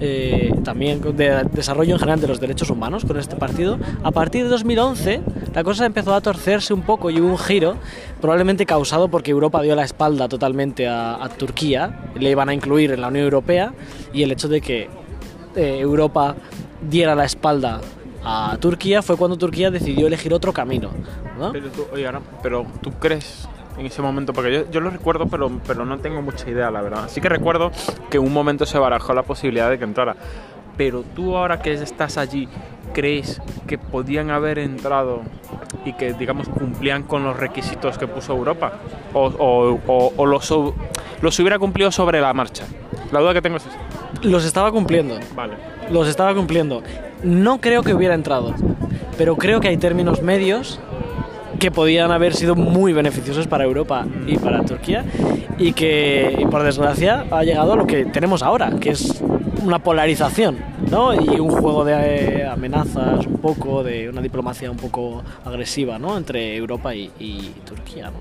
eh, 0.01 0.53
también 0.65 1.01
de 1.15 1.45
desarrollo 1.53 1.93
en 1.93 1.99
general 1.99 2.19
de 2.19 2.27
los 2.27 2.41
derechos 2.41 2.69
humanos 2.69 3.05
con 3.05 3.17
este 3.17 3.37
partido. 3.37 3.79
A 4.03 4.11
partir 4.11 4.43
de 4.43 4.49
2011 4.49 5.21
la 5.55 5.63
cosa 5.63 5.85
empezó 5.85 6.13
a 6.13 6.19
torcerse 6.19 6.73
un 6.73 6.81
poco 6.81 7.09
y 7.09 7.21
hubo 7.21 7.29
un 7.29 7.37
giro, 7.37 7.77
probablemente 8.19 8.65
causado 8.65 9.07
porque 9.07 9.31
Europa 9.31 9.61
dio 9.61 9.73
la 9.73 9.85
espalda 9.85 10.27
totalmente 10.27 10.89
a, 10.89 11.23
a 11.23 11.29
Turquía, 11.29 12.09
le 12.19 12.29
iban 12.29 12.49
a 12.49 12.53
incluir 12.53 12.91
en 12.91 12.99
la 12.99 13.07
Unión 13.07 13.23
Europea 13.23 13.73
y 14.11 14.23
el 14.23 14.33
hecho 14.33 14.49
de 14.49 14.59
que 14.59 14.89
eh, 15.55 15.77
Europa 15.79 16.35
diera 16.89 17.15
la 17.15 17.25
espalda 17.25 17.79
a 18.25 18.57
Turquía 18.59 19.01
fue 19.01 19.17
cuando 19.17 19.37
Turquía 19.37 19.69
decidió 19.71 20.07
elegir 20.07 20.33
otro 20.33 20.53
camino. 20.53 20.89
¿no? 21.37 21.51
Pero 21.51 21.69
tú, 21.69 21.85
oye, 21.93 22.05
ahora, 22.05 22.21
pero 22.41 22.65
tú 22.81 22.91
crees 22.93 23.47
en 23.77 23.85
ese 23.87 24.01
momento, 24.01 24.33
porque 24.33 24.53
yo, 24.53 24.71
yo 24.71 24.79
lo 24.81 24.89
recuerdo, 24.91 25.25
pero, 25.27 25.51
pero 25.65 25.83
no 25.85 25.97
tengo 25.97 26.21
mucha 26.21 26.49
idea, 26.49 26.69
la 26.71 26.81
verdad. 26.81 27.05
Sí 27.09 27.21
que 27.21 27.29
recuerdo 27.29 27.71
que 28.09 28.17
en 28.17 28.23
un 28.23 28.31
momento 28.33 28.65
se 28.65 28.77
barajó 28.77 29.13
la 29.13 29.23
posibilidad 29.23 29.69
de 29.69 29.77
que 29.77 29.83
entrara. 29.83 30.15
Pero 30.77 31.03
tú 31.15 31.35
ahora 31.37 31.59
que 31.61 31.73
estás 31.73 32.17
allí, 32.17 32.47
¿crees 32.93 33.41
que 33.67 33.77
podían 33.77 34.31
haber 34.31 34.57
entrado 34.59 35.21
y 35.85 35.93
que, 35.93 36.13
digamos, 36.13 36.49
cumplían 36.49 37.03
con 37.03 37.23
los 37.23 37.37
requisitos 37.37 37.97
que 37.97 38.07
puso 38.07 38.33
Europa? 38.33 38.73
¿O, 39.13 39.25
o, 39.27 39.79
o- 39.87 40.13
o 40.17 40.25
los, 40.25 40.51
los 41.21 41.39
hubiera 41.39 41.59
cumplido 41.59 41.91
sobre 41.91 42.21
la 42.21 42.33
marcha? 42.33 42.65
La 43.13 43.19
duda 43.19 43.33
que 43.33 43.43
tengo 43.43 43.57
es 43.57 43.65
esa. 43.67 43.77
Los 44.23 44.43
estaba 44.43 44.71
cumpliendo. 44.71 45.19
Vale. 45.35 45.53
los 45.91 46.07
estaba 46.07 46.33
cumpliendo. 46.33 46.81
No 47.23 47.61
creo 47.61 47.83
que 47.83 47.93
hubiera 47.93 48.15
entrado, 48.15 48.55
pero 49.17 49.35
creo 49.35 49.61
que 49.61 49.67
hay 49.67 49.77
términos 49.77 50.23
medios 50.23 50.79
que 51.59 51.69
podían 51.69 52.11
haber 52.11 52.33
sido 52.33 52.55
muy 52.55 52.91
beneficiosos 52.91 53.47
para 53.47 53.65
Europa 53.65 54.07
y 54.25 54.37
para 54.37 54.63
Turquía 54.63 55.05
y 55.59 55.73
que, 55.73 56.35
y 56.39 56.45
por 56.47 56.63
desgracia, 56.63 57.25
ha 57.29 57.43
llegado 57.43 57.73
a 57.73 57.75
lo 57.75 57.85
que 57.85 58.05
tenemos 58.05 58.41
ahora, 58.41 58.71
que 58.81 58.89
es 58.89 59.21
una 59.61 59.77
polarización, 59.79 60.57
¿no? 60.89 61.13
Y 61.13 61.39
un 61.39 61.51
juego 61.51 61.85
de 61.85 61.93
eh, 61.93 62.47
amenazas, 62.47 63.27
un 63.27 63.37
poco, 63.37 63.83
de 63.83 64.09
una 64.09 64.21
diplomacia 64.21 64.71
un 64.71 64.77
poco 64.77 65.23
agresiva, 65.45 65.99
¿no? 65.99 66.17
Entre 66.17 66.55
Europa 66.55 66.95
y, 66.95 67.11
y 67.19 67.53
Turquía, 67.63 68.05
¿no? 68.05 68.17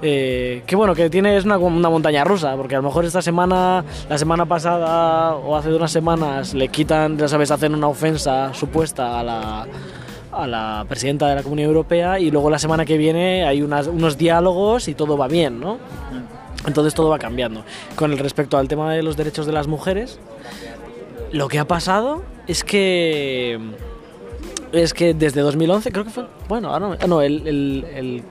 Eh, 0.00 0.62
que 0.66 0.76
bueno, 0.76 0.94
que 0.94 1.10
tiene 1.10 1.36
es 1.36 1.44
una, 1.44 1.58
una, 1.58 1.90
montaña 1.90 2.22
rusa, 2.22 2.54
porque 2.56 2.76
a 2.76 2.78
lo 2.78 2.84
mejor 2.84 3.04
esta 3.04 3.20
semana, 3.20 3.84
la 4.08 4.18
semana 4.18 4.46
pasada 4.46 5.34
o 5.34 5.56
hace 5.56 5.74
unas 5.74 5.90
semanas 5.90 6.54
le 6.54 6.68
quitan, 6.68 7.18
ya 7.18 7.26
sabes, 7.26 7.50
hacen 7.50 7.74
una 7.74 7.88
ofensa 7.88 8.54
supuesta 8.54 9.18
a 9.18 9.24
la, 9.24 9.66
a 10.30 10.46
la 10.46 10.84
presidenta 10.88 11.28
de 11.28 11.34
la 11.34 11.42
Comunidad 11.42 11.68
Europea 11.68 12.20
y 12.20 12.30
luego 12.30 12.48
la 12.48 12.60
semana 12.60 12.84
que 12.84 12.96
viene 12.96 13.44
hay 13.44 13.60
unas, 13.60 13.88
unos 13.88 14.16
diálogos 14.16 14.86
y 14.86 14.94
todo 14.94 15.16
va 15.16 15.26
bien, 15.26 15.58
¿no? 15.58 15.78
Entonces 16.64 16.94
todo 16.94 17.08
va 17.08 17.18
cambiando. 17.18 17.64
Con 17.96 18.12
el 18.12 18.18
respecto 18.18 18.56
al 18.56 18.68
tema 18.68 18.92
de 18.92 19.02
los 19.02 19.16
derechos 19.16 19.46
de 19.46 19.52
las 19.52 19.66
mujeres, 19.66 20.20
lo 21.32 21.48
que 21.48 21.58
ha 21.58 21.66
pasado 21.66 22.22
es 22.46 22.62
que 22.62 23.58
es 24.70 24.92
que 24.92 25.14
desde 25.14 25.40
2011 25.40 25.90
creo 25.92 26.04
que 26.04 26.10
fue 26.10 26.26
bueno 26.46 26.68
ahora 26.68 26.98
no, 27.00 27.06
no 27.06 27.22
el, 27.22 27.46
el, 27.46 27.86
el 27.94 28.22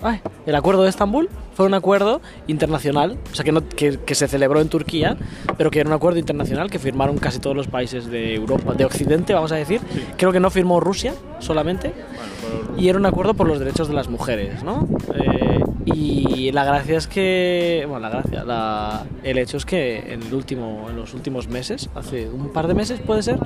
Ay, 0.00 0.20
el 0.46 0.54
acuerdo 0.54 0.84
de 0.84 0.90
Estambul 0.90 1.28
fue 1.54 1.66
un 1.66 1.74
acuerdo 1.74 2.20
internacional, 2.46 3.18
o 3.32 3.34
sea, 3.34 3.44
que, 3.44 3.50
no, 3.50 3.68
que, 3.68 3.98
que, 3.98 4.14
se 4.14 4.28
celebró 4.28 4.60
en 4.60 4.68
Turquía, 4.68 5.16
pero 5.56 5.70
que 5.70 5.80
era 5.80 5.88
un 5.88 5.94
acuerdo 5.94 6.20
internacional 6.20 6.70
que 6.70 6.78
firmaron 6.78 7.18
casi 7.18 7.40
todos 7.40 7.56
los 7.56 7.66
países 7.66 8.06
de 8.06 8.34
Europa, 8.34 8.74
de 8.74 8.84
Occidente, 8.84 9.34
vamos 9.34 9.50
a 9.50 9.56
decir. 9.56 9.80
Sí. 9.92 10.04
Creo 10.16 10.30
que 10.30 10.38
no 10.38 10.50
firmó 10.50 10.78
Rusia 10.78 11.14
solamente. 11.40 11.92
Bueno. 11.92 12.80
Y 12.80 12.88
era 12.88 12.98
un 12.98 13.06
acuerdo 13.06 13.34
por 13.34 13.48
los 13.48 13.58
derechos 13.58 13.88
de 13.88 13.94
las 13.94 14.08
mujeres, 14.08 14.62
¿no? 14.62 14.88
Eh, 15.14 15.64
y 15.86 16.52
la 16.52 16.64
gracia 16.64 16.96
es 16.96 17.08
que, 17.08 17.84
bueno, 17.88 18.00
la 18.00 18.10
gracia, 18.10 18.44
la, 18.44 19.04
el 19.24 19.38
hecho 19.38 19.56
es 19.56 19.64
que 19.64 20.12
en, 20.12 20.22
el 20.22 20.32
último, 20.32 20.86
en 20.88 20.96
los 20.96 21.12
últimos 21.12 21.48
meses, 21.48 21.90
hace 21.96 22.28
un 22.28 22.52
par 22.52 22.68
de 22.68 22.74
meses 22.74 23.00
puede 23.00 23.22
ser, 23.22 23.40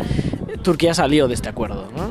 Turquía 0.63 0.93
salió 0.93 1.29
de 1.29 1.35
este 1.35 1.49
acuerdo, 1.49 1.89
¿no? 1.97 2.11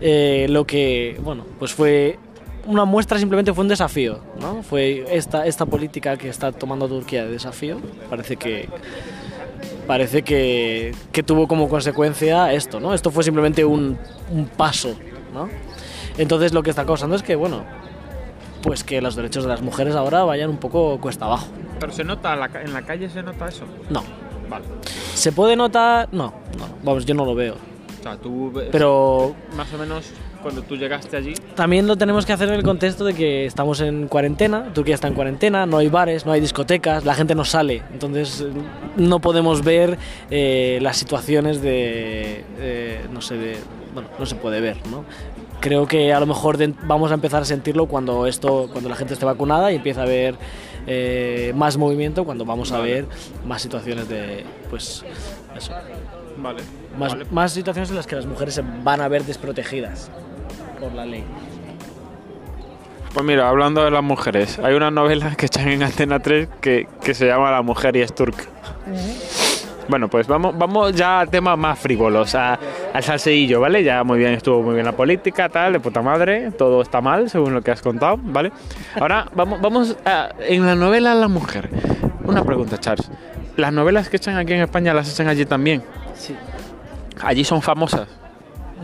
Eh, 0.00 0.46
lo 0.48 0.64
que, 0.64 1.18
bueno, 1.24 1.44
pues 1.58 1.72
fue 1.72 2.18
una 2.66 2.84
muestra 2.84 3.18
simplemente 3.18 3.52
fue 3.52 3.62
un 3.62 3.68
desafío, 3.68 4.20
¿no? 4.40 4.62
Fue 4.62 5.04
esta, 5.10 5.46
esta 5.46 5.66
política 5.66 6.16
que 6.16 6.28
está 6.28 6.52
tomando 6.52 6.88
Turquía 6.88 7.24
de 7.24 7.32
desafío, 7.32 7.78
parece 8.10 8.36
que 8.36 8.68
parece 9.86 10.22
que, 10.22 10.94
que 11.12 11.22
tuvo 11.22 11.46
como 11.46 11.68
consecuencia 11.68 12.52
esto, 12.52 12.80
¿no? 12.80 12.94
Esto 12.94 13.10
fue 13.10 13.22
simplemente 13.22 13.64
un, 13.64 13.98
un, 14.30 14.46
paso, 14.46 14.96
¿no? 15.32 15.48
Entonces 16.16 16.52
lo 16.52 16.62
que 16.62 16.70
está 16.70 16.86
causando 16.86 17.16
es 17.16 17.22
que, 17.22 17.36
bueno, 17.36 17.64
pues 18.62 18.82
que 18.82 19.00
los 19.02 19.14
derechos 19.14 19.44
de 19.44 19.50
las 19.50 19.60
mujeres 19.60 19.94
ahora 19.94 20.24
vayan 20.24 20.50
un 20.50 20.56
poco 20.56 20.98
cuesta 21.00 21.26
abajo. 21.26 21.48
¿Pero 21.78 21.92
se 21.92 22.04
nota, 22.04 22.34
en 22.62 22.72
la 22.72 22.82
calle 22.82 23.10
se 23.10 23.22
nota 23.22 23.48
eso? 23.48 23.64
No. 23.90 24.02
Vale. 24.48 24.64
¿Se 25.14 25.32
puede 25.32 25.56
notar? 25.56 26.08
No, 26.12 26.34
no, 26.58 26.66
vamos, 26.82 27.04
yo 27.06 27.14
no 27.14 27.24
lo 27.24 27.34
veo. 27.34 27.54
O 27.54 28.02
sea, 28.02 28.16
tú 28.16 28.52
Pero 28.70 29.34
más 29.56 29.72
o 29.72 29.78
menos 29.78 30.10
cuando 30.44 30.62
tú 30.62 30.76
llegaste 30.76 31.16
allí. 31.16 31.32
También 31.56 31.86
lo 31.86 31.96
tenemos 31.96 32.26
que 32.26 32.34
hacer 32.34 32.48
en 32.48 32.54
el 32.54 32.62
contexto 32.62 33.06
de 33.06 33.14
que 33.14 33.46
estamos 33.46 33.80
en 33.80 34.06
cuarentena, 34.08 34.72
Turquía 34.74 34.94
está 34.94 35.08
en 35.08 35.14
cuarentena, 35.14 35.64
no 35.64 35.78
hay 35.78 35.88
bares, 35.88 36.26
no 36.26 36.32
hay 36.32 36.40
discotecas, 36.40 37.04
la 37.04 37.14
gente 37.14 37.34
no 37.34 37.46
sale, 37.46 37.82
entonces 37.92 38.44
no 38.96 39.20
podemos 39.20 39.64
ver 39.64 39.98
eh, 40.30 40.78
las 40.82 40.98
situaciones 40.98 41.62
de, 41.62 42.44
eh, 42.58 43.06
no 43.10 43.22
sé, 43.22 43.38
de, 43.38 43.56
bueno, 43.94 44.10
no 44.18 44.26
se 44.26 44.34
puede 44.34 44.60
ver, 44.60 44.76
¿no? 44.90 45.04
Creo 45.60 45.86
que 45.88 46.12
a 46.12 46.20
lo 46.20 46.26
mejor 46.26 46.58
vamos 46.82 47.10
a 47.10 47.14
empezar 47.14 47.40
a 47.40 47.46
sentirlo 47.46 47.86
cuando 47.86 48.26
esto, 48.26 48.68
cuando 48.70 48.90
la 48.90 48.96
gente 48.96 49.14
esté 49.14 49.24
vacunada 49.24 49.72
y 49.72 49.76
empieza 49.76 50.00
a 50.00 50.04
haber 50.04 50.34
eh, 50.86 51.54
más 51.56 51.78
movimiento, 51.78 52.26
cuando 52.26 52.44
vamos 52.44 52.70
a 52.72 52.80
ver 52.80 53.06
más 53.46 53.62
situaciones 53.62 54.10
de, 54.10 54.44
pues, 54.68 55.06
eso. 55.56 55.72
Vale. 56.36 56.62
Más, 56.98 57.12
vale. 57.12 57.24
más 57.30 57.52
situaciones 57.52 57.88
en 57.88 57.96
las 57.96 58.06
que 58.06 58.14
las 58.14 58.26
mujeres 58.26 58.54
se 58.54 58.62
van 58.62 59.00
a 59.00 59.08
ver 59.08 59.24
desprotegidas 59.24 60.10
por 60.84 60.94
la 60.94 61.06
ley. 61.06 61.24
Pues 63.12 63.24
mira, 63.24 63.48
hablando 63.48 63.84
de 63.84 63.90
las 63.90 64.02
mujeres, 64.02 64.58
hay 64.58 64.74
una 64.74 64.90
novela 64.90 65.34
que 65.36 65.46
echan 65.46 65.68
en 65.68 65.82
Antena 65.82 66.18
3 66.18 66.48
que, 66.60 66.88
que 67.02 67.14
se 67.14 67.26
llama 67.26 67.50
La 67.50 67.62
mujer 67.62 67.96
y 67.96 68.02
es 68.02 68.14
turca. 68.14 68.44
Uh 68.86 68.90
-huh. 68.90 69.86
Bueno, 69.88 70.08
pues 70.08 70.26
vamos, 70.26 70.56
vamos 70.58 70.94
ya 70.94 71.20
a 71.20 71.26
temas 71.26 71.58
más 71.58 71.78
frívolos, 71.78 72.34
a, 72.34 72.58
al 72.92 73.02
salseillo, 73.02 73.60
¿vale? 73.60 73.84
Ya 73.84 74.02
muy 74.02 74.18
bien, 74.18 74.32
estuvo 74.32 74.62
muy 74.62 74.74
bien 74.74 74.86
la 74.86 74.92
política, 74.92 75.48
tal, 75.48 75.74
de 75.74 75.80
puta 75.80 76.00
madre, 76.02 76.50
todo 76.52 76.80
está 76.82 77.00
mal, 77.00 77.28
según 77.28 77.52
lo 77.52 77.60
que 77.62 77.70
has 77.70 77.82
contado, 77.82 78.18
¿vale? 78.22 78.50
Ahora 78.98 79.26
vamos, 79.34 79.60
vamos 79.60 79.96
a, 80.04 80.30
en 80.40 80.64
la 80.64 80.74
novela 80.74 81.14
La 81.14 81.28
mujer. 81.28 81.68
Una 82.24 82.42
pregunta, 82.42 82.78
Charles. 82.78 83.10
¿Las 83.56 83.72
novelas 83.72 84.08
que 84.08 84.16
echan 84.16 84.36
aquí 84.36 84.54
en 84.54 84.62
España 84.62 84.94
las 84.94 85.12
echan 85.12 85.28
allí 85.28 85.44
también? 85.44 85.82
Sí. 86.14 86.34
¿Allí 87.22 87.44
son 87.44 87.60
famosas? 87.60 88.08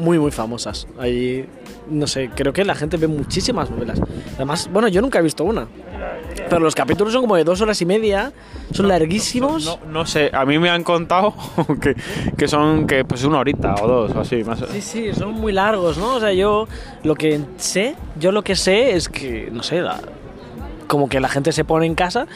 Muy, 0.01 0.19
muy 0.19 0.31
famosas. 0.31 0.87
Allí, 0.99 1.45
no 1.91 2.07
sé, 2.07 2.31
creo 2.35 2.53
que 2.53 2.65
la 2.65 2.75
gente 2.75 2.97
ve 2.97 3.07
muchísimas 3.07 3.71
novelas. 3.71 4.01
Además, 4.37 4.71
bueno, 4.73 4.89
yo 4.89 5.03
nunca 5.03 5.19
he 5.19 5.23
visto 5.23 5.45
una. 5.45 5.67
Pero 6.49 6.61
los 6.61 6.75
capítulos 6.75 7.13
son 7.13 7.23
como 7.23 7.37
de 7.37 7.45
dos 7.45 7.61
horas 7.61 7.81
y 7.83 7.87
media, 7.87 8.33
son 8.73 8.85
no, 8.85 8.89
larguísimos. 8.89 9.65
No, 9.65 9.79
no, 9.85 9.93
no, 9.93 10.07
sé, 10.07 10.31
a 10.33 10.45
mí 10.47 10.59
me 10.59 10.71
han 10.71 10.83
contado 10.83 11.35
que, 11.81 11.95
que 12.37 12.49
son 12.49 12.87
que 12.87 13.05
pues 13.05 13.25
una 13.25 13.39
horita 13.39 13.75
o 13.83 13.87
dos 13.87 14.13
o 14.17 14.21
así, 14.21 14.43
más. 14.43 14.59
Sí, 14.73 14.81
sí, 14.81 15.13
son 15.13 15.35
muy 15.35 15.53
largos, 15.53 15.99
¿no? 15.99 16.17
O 16.17 16.21
sea, 16.21 16.33
yo 16.33 16.67
lo 17.05 17.15
que 17.15 17.41
sé, 17.59 17.95
yo 18.19 18.33
lo 18.33 18.43
que 18.43 18.57
sé 18.57 18.97
es 18.97 19.09
que, 19.09 19.51
no 19.53 19.63
sé, 19.63 19.83
la, 19.83 20.01
como 20.87 21.09
que 21.09 21.21
la 21.21 21.29
gente 21.29 21.53
se 21.53 21.65
pone 21.65 21.87
en 21.87 21.95
casa 21.95 22.27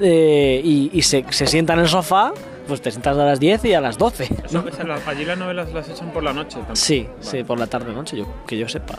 eh, 0.00 0.60
y, 0.62 0.90
y 0.92 1.02
se, 1.02 1.24
se, 1.30 1.46
sienta 1.46 1.72
en 1.74 1.80
el 1.80 1.88
sofá, 1.88 2.32
pues 2.66 2.80
te 2.80 2.90
sientas 2.90 3.16
a 3.16 3.24
las 3.24 3.40
10 3.40 3.64
y 3.66 3.74
a 3.74 3.80
las 3.80 3.98
12. 3.98 4.28
¿no? 4.52 4.64
allí 5.06 5.24
las 5.24 5.38
novelas 5.38 5.72
las 5.72 5.88
echan 5.88 6.10
por 6.10 6.22
la 6.22 6.32
noche 6.32 6.56
también. 6.56 6.76
Sí, 6.76 7.06
vale. 7.08 7.16
sí, 7.20 7.44
por 7.44 7.58
la 7.58 7.66
tarde-noche, 7.66 8.16
yo, 8.16 8.26
que 8.46 8.58
yo 8.58 8.68
sepa. 8.68 8.98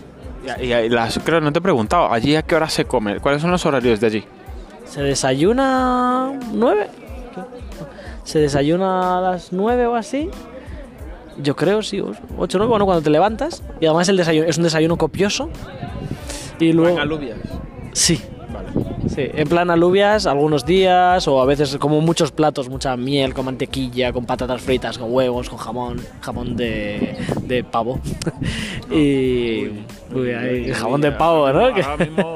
Y, 0.59 0.65
y, 0.65 0.73
y 0.73 0.89
las, 0.89 1.19
creo, 1.19 1.39
no 1.41 1.51
te 1.51 1.59
he 1.59 1.61
preguntado, 1.61 2.11
¿allí 2.11 2.35
a 2.35 2.41
qué 2.41 2.55
hora 2.55 2.69
se 2.69 2.85
come? 2.85 3.19
¿Cuáles 3.19 3.41
son 3.41 3.51
los 3.51 3.65
horarios 3.65 3.99
de 3.99 4.07
allí? 4.07 4.25
Se 4.85 5.01
desayuna 5.01 6.31
9. 6.51 6.87
Se 8.23 8.39
desayuna 8.39 9.17
a 9.17 9.21
las 9.21 9.51
9 9.51 9.87
o 9.87 9.95
así. 9.95 10.29
Yo 11.37 11.55
creo, 11.55 11.81
sí, 11.81 11.99
8 11.99 12.11
o 12.37 12.59
9, 12.59 12.69
bueno, 12.69 12.85
cuando 12.85 13.01
te 13.01 13.09
levantas. 13.09 13.63
Y 13.79 13.85
además 13.85 14.07
el 14.09 14.17
desayuno 14.17 14.47
es 14.47 14.57
un 14.57 14.63
desayuno 14.63 14.97
copioso. 14.97 15.49
Y 16.59 16.73
luego. 16.73 16.99
alubias? 16.99 17.39
Sí. 17.93 18.21
Sí, 19.07 19.29
en 19.33 19.47
plan 19.47 19.69
alubias 19.69 20.25
algunos 20.25 20.65
días 20.65 21.27
o 21.27 21.41
a 21.41 21.45
veces 21.45 21.77
como 21.77 22.01
muchos 22.01 22.31
platos, 22.31 22.69
mucha 22.69 22.95
miel 22.97 23.33
con 23.33 23.45
mantequilla, 23.45 24.13
con 24.13 24.25
patatas 24.25 24.61
fritas, 24.61 24.97
con 24.97 25.13
huevos, 25.13 25.49
con 25.49 25.59
jamón, 25.59 26.01
jamón 26.21 26.55
de, 26.55 27.17
de 27.41 27.63
pavo. 27.63 27.99
y 28.89 29.67
uy, 30.13 30.31
ahí, 30.31 30.71
jamón 30.73 31.01
de 31.01 31.11
pavo, 31.11 31.51
¿no? 31.51 31.59
Ahora 31.59 31.97
mismo 31.97 32.35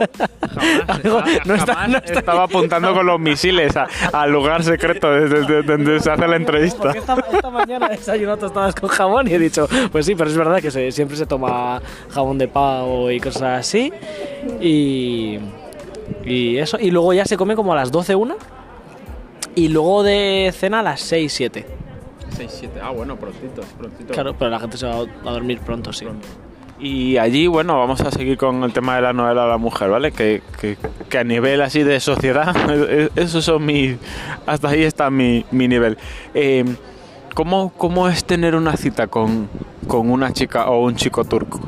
jamás, 0.60 1.04
no, 1.46 1.56
está, 1.56 1.88
no 1.88 1.98
está, 1.98 2.20
estaba 2.20 2.44
apuntando 2.44 2.94
con 2.94 3.06
los 3.06 3.20
misiles 3.20 3.74
al 4.12 4.32
lugar 4.32 4.64
secreto 4.64 5.12
desde, 5.12 5.42
desde, 5.42 5.64
donde 5.64 6.00
se 6.00 6.12
hace 6.12 6.28
la 6.28 6.36
entrevista. 6.36 6.92
Esta, 6.92 7.16
esta, 7.32 7.50
mañana 7.50 7.88
he 7.88 7.98
desayunado 7.98 8.38
tostadas 8.38 8.76
con 8.76 8.90
jamón 8.90 9.28
y 9.28 9.34
he 9.34 9.40
dicho, 9.40 9.68
pues 9.92 10.06
sí, 10.06 10.16
pero 10.16 10.30
es 10.30 10.38
verdad 10.38 10.62
que 10.62 10.72
se, 10.72 10.92
siempre 10.92 11.18
se 11.18 11.26
toma 11.26 11.82
jamón 12.10 12.38
de 12.38 12.48
pavo 12.48 13.10
y 13.10 13.20
cosas 13.20 13.60
así. 13.60 13.92
Y 14.60 15.40
y 16.26 16.58
eso, 16.58 16.78
y 16.80 16.92
luego 16.92 17.14
ya 17.14 17.26
se 17.26 17.38
come 17.38 17.56
como 17.56 17.74
a 17.74 17.76
las 17.76 17.92
12, 17.92 18.16
una. 18.16 18.36
Y 19.56 19.70
luego 19.70 20.04
de 20.04 20.54
cena 20.56 20.82
a 20.82 20.84
las 20.84 21.02
6, 21.02 21.34
7. 21.34 21.66
6, 22.36 22.52
7. 22.60 22.80
Ah, 22.84 22.92
bueno, 22.92 23.16
prontito, 23.16 23.62
prontito. 23.78 24.14
Claro, 24.14 24.36
pero 24.38 24.52
la 24.52 24.60
gente 24.60 24.78
se 24.78 24.86
va 24.86 25.00
a 25.00 25.32
dormir 25.32 25.60
pronto, 25.60 25.92
sí. 25.92 26.06
Pronto. 26.06 26.28
Y 26.80 27.18
allí, 27.18 27.48
bueno, 27.48 27.80
vamos 27.80 28.02
a 28.02 28.12
seguir 28.12 28.38
con 28.38 28.64
el 28.64 28.72
tema 28.72 28.96
de 28.96 29.02
la 29.02 29.14
novela 29.14 29.44
de 29.44 29.50
la 29.50 29.58
mujer, 29.58 29.90
¿vale? 29.90 30.12
Que, 30.12 30.44
que, 30.62 30.78
que 31.10 31.18
a 31.18 31.24
nivel 31.24 31.62
así 31.62 31.82
de 31.82 32.00
sociedad, 32.00 32.56
esos 33.16 33.44
son 33.44 33.66
mis... 33.66 33.98
Hasta 34.46 34.70
ahí 34.70 34.84
está 34.84 35.10
mi, 35.10 35.44
mi 35.50 35.68
nivel. 35.68 35.98
Eh, 36.36 36.66
¿cómo, 37.34 37.74
¿Cómo 37.78 38.08
es 38.08 38.26
tener 38.26 38.56
una 38.56 38.78
cita 38.78 39.08
con, 39.08 39.50
con 39.88 40.12
una 40.12 40.32
chica 40.34 40.70
o 40.70 40.84
un 40.84 40.96
chico 40.96 41.24
turco? 41.24 41.60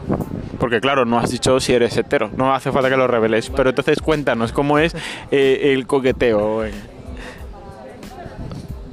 Porque 0.60 0.82
claro, 0.82 1.06
no 1.06 1.18
has 1.18 1.32
dicho 1.32 1.60
si 1.60 1.74
eres 1.74 1.96
hetero, 1.98 2.30
no 2.36 2.54
hace 2.54 2.72
falta 2.72 2.90
que 2.90 2.98
lo 2.98 3.08
reveles, 3.08 3.50
pero 3.50 3.70
entonces 3.70 4.02
cuéntanos 4.02 4.52
cómo 4.52 4.78
es 4.78 4.96
eh, 5.32 5.74
el 5.74 5.88
coqueteo. 5.88 6.64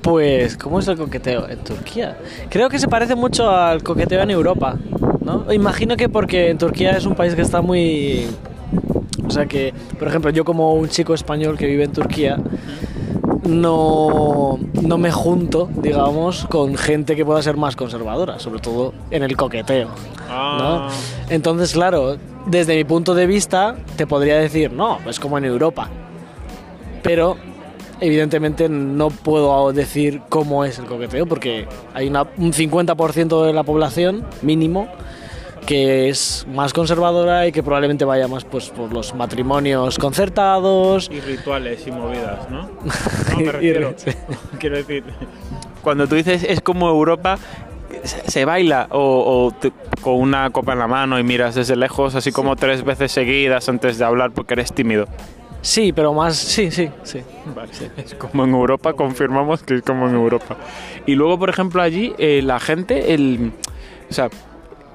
Pues, 0.03 0.57
¿cómo 0.57 0.79
es 0.79 0.87
el 0.87 0.97
coqueteo 0.97 1.49
en 1.49 1.59
Turquía? 1.59 2.17
Creo 2.49 2.69
que 2.69 2.79
se 2.79 2.87
parece 2.87 3.17
mucho 3.17 3.51
al 3.51 3.83
coqueteo 3.83 4.23
en 4.23 4.31
Europa, 4.31 4.77
¿no? 5.25 5.53
Imagino 5.53 5.97
que 5.97 6.09
porque 6.09 6.51
en 6.51 6.59
Turquía 6.59 6.93
es 6.93 7.07
un 7.07 7.17
país 7.17 7.35
que 7.35 7.43
está 7.43 7.61
muy... 7.61 8.29
O 9.27 9.31
sea 9.31 9.47
que, 9.47 9.75
por 9.99 10.07
ejemplo, 10.07 10.31
yo 10.31 10.45
como 10.45 10.75
un 10.75 10.89
chico 10.89 11.13
español 11.13 11.59
que 11.59 11.67
vive 11.67 11.83
en 11.83 11.93
Turquía, 11.93 12.39
no, 13.45 14.59
no 14.83 14.99
me 14.99 15.13
junto, 15.13 15.69
digamos, 15.77 16.47
con 16.47 16.77
gente 16.77 17.17
que 17.17 17.25
pueda 17.25 17.43
ser 17.43 17.57
más 17.57 17.77
conservadora, 17.77 18.39
sobre 18.39 18.61
todo 18.61 18.95
en 19.11 19.23
el 19.23 19.37
coqueteo. 19.37 19.89
Ah. 20.29 20.89
¿no? 20.89 21.35
Entonces, 21.35 21.73
claro, 21.73 22.17
desde 22.47 22.77
mi 22.77 22.85
punto 22.85 23.15
de 23.15 23.27
vista, 23.27 23.77
te 23.97 24.07
podría 24.07 24.39
decir, 24.39 24.73
no, 24.73 24.99
es 25.07 25.21
como 25.21 25.39
en 25.39 25.45
Europa. 25.45 25.89
Pero, 27.03 27.37
evidentemente, 28.01 28.69
no 28.69 29.11
puedo 29.11 29.73
decir 29.73 30.23
cómo 30.29 30.65
es 30.65 30.79
el 30.79 30.87
coqueteo, 30.87 31.27
porque 31.27 31.69
hay 31.95 32.09
una, 32.09 32.23
un 32.37 32.53
50% 32.53 33.45
de 33.45 33.53
la 33.53 33.63
población, 33.63 34.25
mínimo, 34.43 34.89
que 35.67 36.09
es 36.09 36.47
más 36.49 36.73
conservadora 36.73 37.47
y 37.47 37.53
que 37.53 37.63
probablemente 37.63 38.05
vaya 38.05 38.29
más 38.29 38.45
pues 38.45 38.71
por 38.71 38.93
los 38.93 39.15
matrimonios 39.15 39.99
concertados. 39.99 41.11
Y 41.13 41.21
rituales 41.21 41.87
y 41.87 41.91
movidas, 41.91 42.49
¿no? 42.51 42.71
No 43.33 43.41
me 43.41 43.53
refiero. 43.53 43.95
quiero 44.61 44.77
decir, 44.77 45.05
cuando 45.83 46.07
tú 46.07 46.15
dices 46.15 46.45
es 46.49 46.61
como 46.61 46.89
Europa, 46.89 47.39
se, 48.05 48.45
baila 48.45 48.87
o, 48.91 49.47
o 49.47 49.51
te- 49.53 49.73
con 50.01 50.15
una 50.15 50.51
copa 50.51 50.73
en 50.75 50.79
la 50.79 50.87
mano 50.87 51.19
y 51.19 51.25
miras 51.25 51.55
desde 51.57 51.77
lejos, 51.77 52.15
así 52.15 52.31
como 52.33 52.55
tres 52.57 52.85
veces 52.85 53.11
seguidas 53.13 53.69
antes 53.69 53.99
de 53.99 54.05
hablar 54.05 54.31
porque 54.33 54.55
eres 54.55 54.73
tímido. 54.73 55.07
Sí, 55.63 55.93
pero 55.93 56.15
más, 56.15 56.37
sí, 56.37 56.71
sí, 56.71 56.91
sí. 57.03 57.23
Vale, 57.55 57.71
es 57.97 58.15
como 58.15 58.45
en 58.45 58.51
Europa, 58.53 58.93
confirmamos 58.93 59.65
que 59.65 59.75
es 59.75 59.83
como 59.83 60.09
en 60.09 60.15
Europa. 60.15 60.57
Y 61.07 61.17
luego, 61.17 61.41
por 61.41 61.51
ejemplo, 61.51 61.83
allí 61.83 62.13
eh, 62.19 62.41
la 62.45 62.61
gente, 62.61 63.15
el, 63.15 63.51
o 64.09 64.15
sea, 64.15 64.29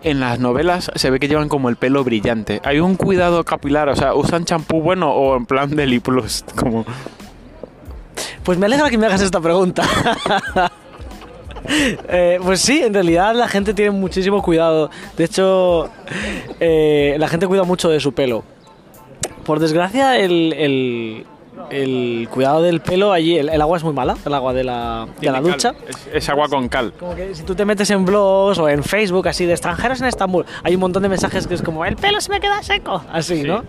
en 0.03 0.19
las 0.19 0.39
novelas 0.39 0.91
se 0.95 1.09
ve 1.09 1.19
que 1.19 1.27
llevan 1.27 1.49
como 1.49 1.69
el 1.69 1.75
pelo 1.75 2.03
brillante. 2.03 2.61
Hay 2.63 2.79
un 2.79 2.95
cuidado 2.95 3.43
capilar, 3.43 3.89
o 3.89 3.95
sea, 3.95 4.13
usan 4.13 4.45
champú 4.45 4.81
bueno 4.81 5.11
o 5.11 5.35
en 5.37 5.45
plan 5.45 5.69
de 5.75 6.01
Plus, 6.01 6.43
como 6.55 6.85
Pues 8.43 8.57
me 8.57 8.65
alegra 8.65 8.89
que 8.89 8.97
me 8.97 9.05
hagas 9.07 9.21
esta 9.21 9.39
pregunta. 9.39 9.83
Eh, 12.09 12.39
pues 12.43 12.59
sí, 12.59 12.81
en 12.81 12.93
realidad 12.93 13.35
la 13.35 13.47
gente 13.47 13.73
tiene 13.75 13.91
muchísimo 13.91 14.41
cuidado. 14.41 14.89
De 15.15 15.25
hecho, 15.25 15.89
eh, 16.59 17.15
la 17.19 17.27
gente 17.27 17.47
cuida 17.47 17.63
mucho 17.63 17.87
de 17.89 17.99
su 17.99 18.13
pelo. 18.13 18.43
Por 19.45 19.59
desgracia, 19.59 20.17
el- 20.17 21.25
el 21.71 22.27
cuidado 22.29 22.61
del 22.61 22.81
pelo 22.81 23.11
allí, 23.13 23.37
el, 23.37 23.49
el 23.49 23.61
agua 23.61 23.77
es 23.77 23.83
muy 23.83 23.93
mala, 23.93 24.15
el 24.25 24.33
agua 24.33 24.53
de 24.53 24.63
la, 24.63 25.07
de 25.19 25.31
la 25.31 25.41
ducha. 25.41 25.73
Es, 25.87 26.09
es 26.13 26.29
agua 26.29 26.47
con 26.49 26.67
cal. 26.69 26.93
Como 26.99 27.15
que 27.15 27.33
si 27.33 27.43
tú 27.43 27.55
te 27.55 27.65
metes 27.65 27.89
en 27.89 28.05
blogs 28.05 28.59
o 28.59 28.69
en 28.69 28.83
Facebook 28.83 29.27
así 29.27 29.45
de 29.45 29.53
extranjeros 29.53 30.01
en 30.01 30.07
Estambul, 30.07 30.45
hay 30.63 30.75
un 30.75 30.81
montón 30.81 31.01
de 31.03 31.09
mensajes 31.09 31.47
que 31.47 31.53
es 31.55 31.61
como 31.61 31.85
el 31.85 31.95
pelo 31.95 32.19
se 32.21 32.31
me 32.31 32.39
queda 32.39 32.61
seco, 32.61 33.03
así, 33.11 33.41
Sí. 33.41 33.43
¿no? 33.47 33.63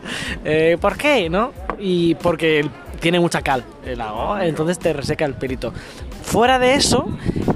Eh, 0.44 0.76
¿Por 0.80 0.96
qué? 0.96 1.30
¿No? 1.30 1.52
Y 1.78 2.14
porque 2.16 2.68
tiene 3.00 3.18
mucha 3.20 3.40
cal 3.42 3.64
el 3.84 4.00
agua, 4.00 4.46
entonces 4.46 4.78
te 4.78 4.92
reseca 4.92 5.24
el 5.24 5.34
pelito. 5.34 5.72
Fuera 6.22 6.58
de 6.58 6.74
eso, 6.74 7.06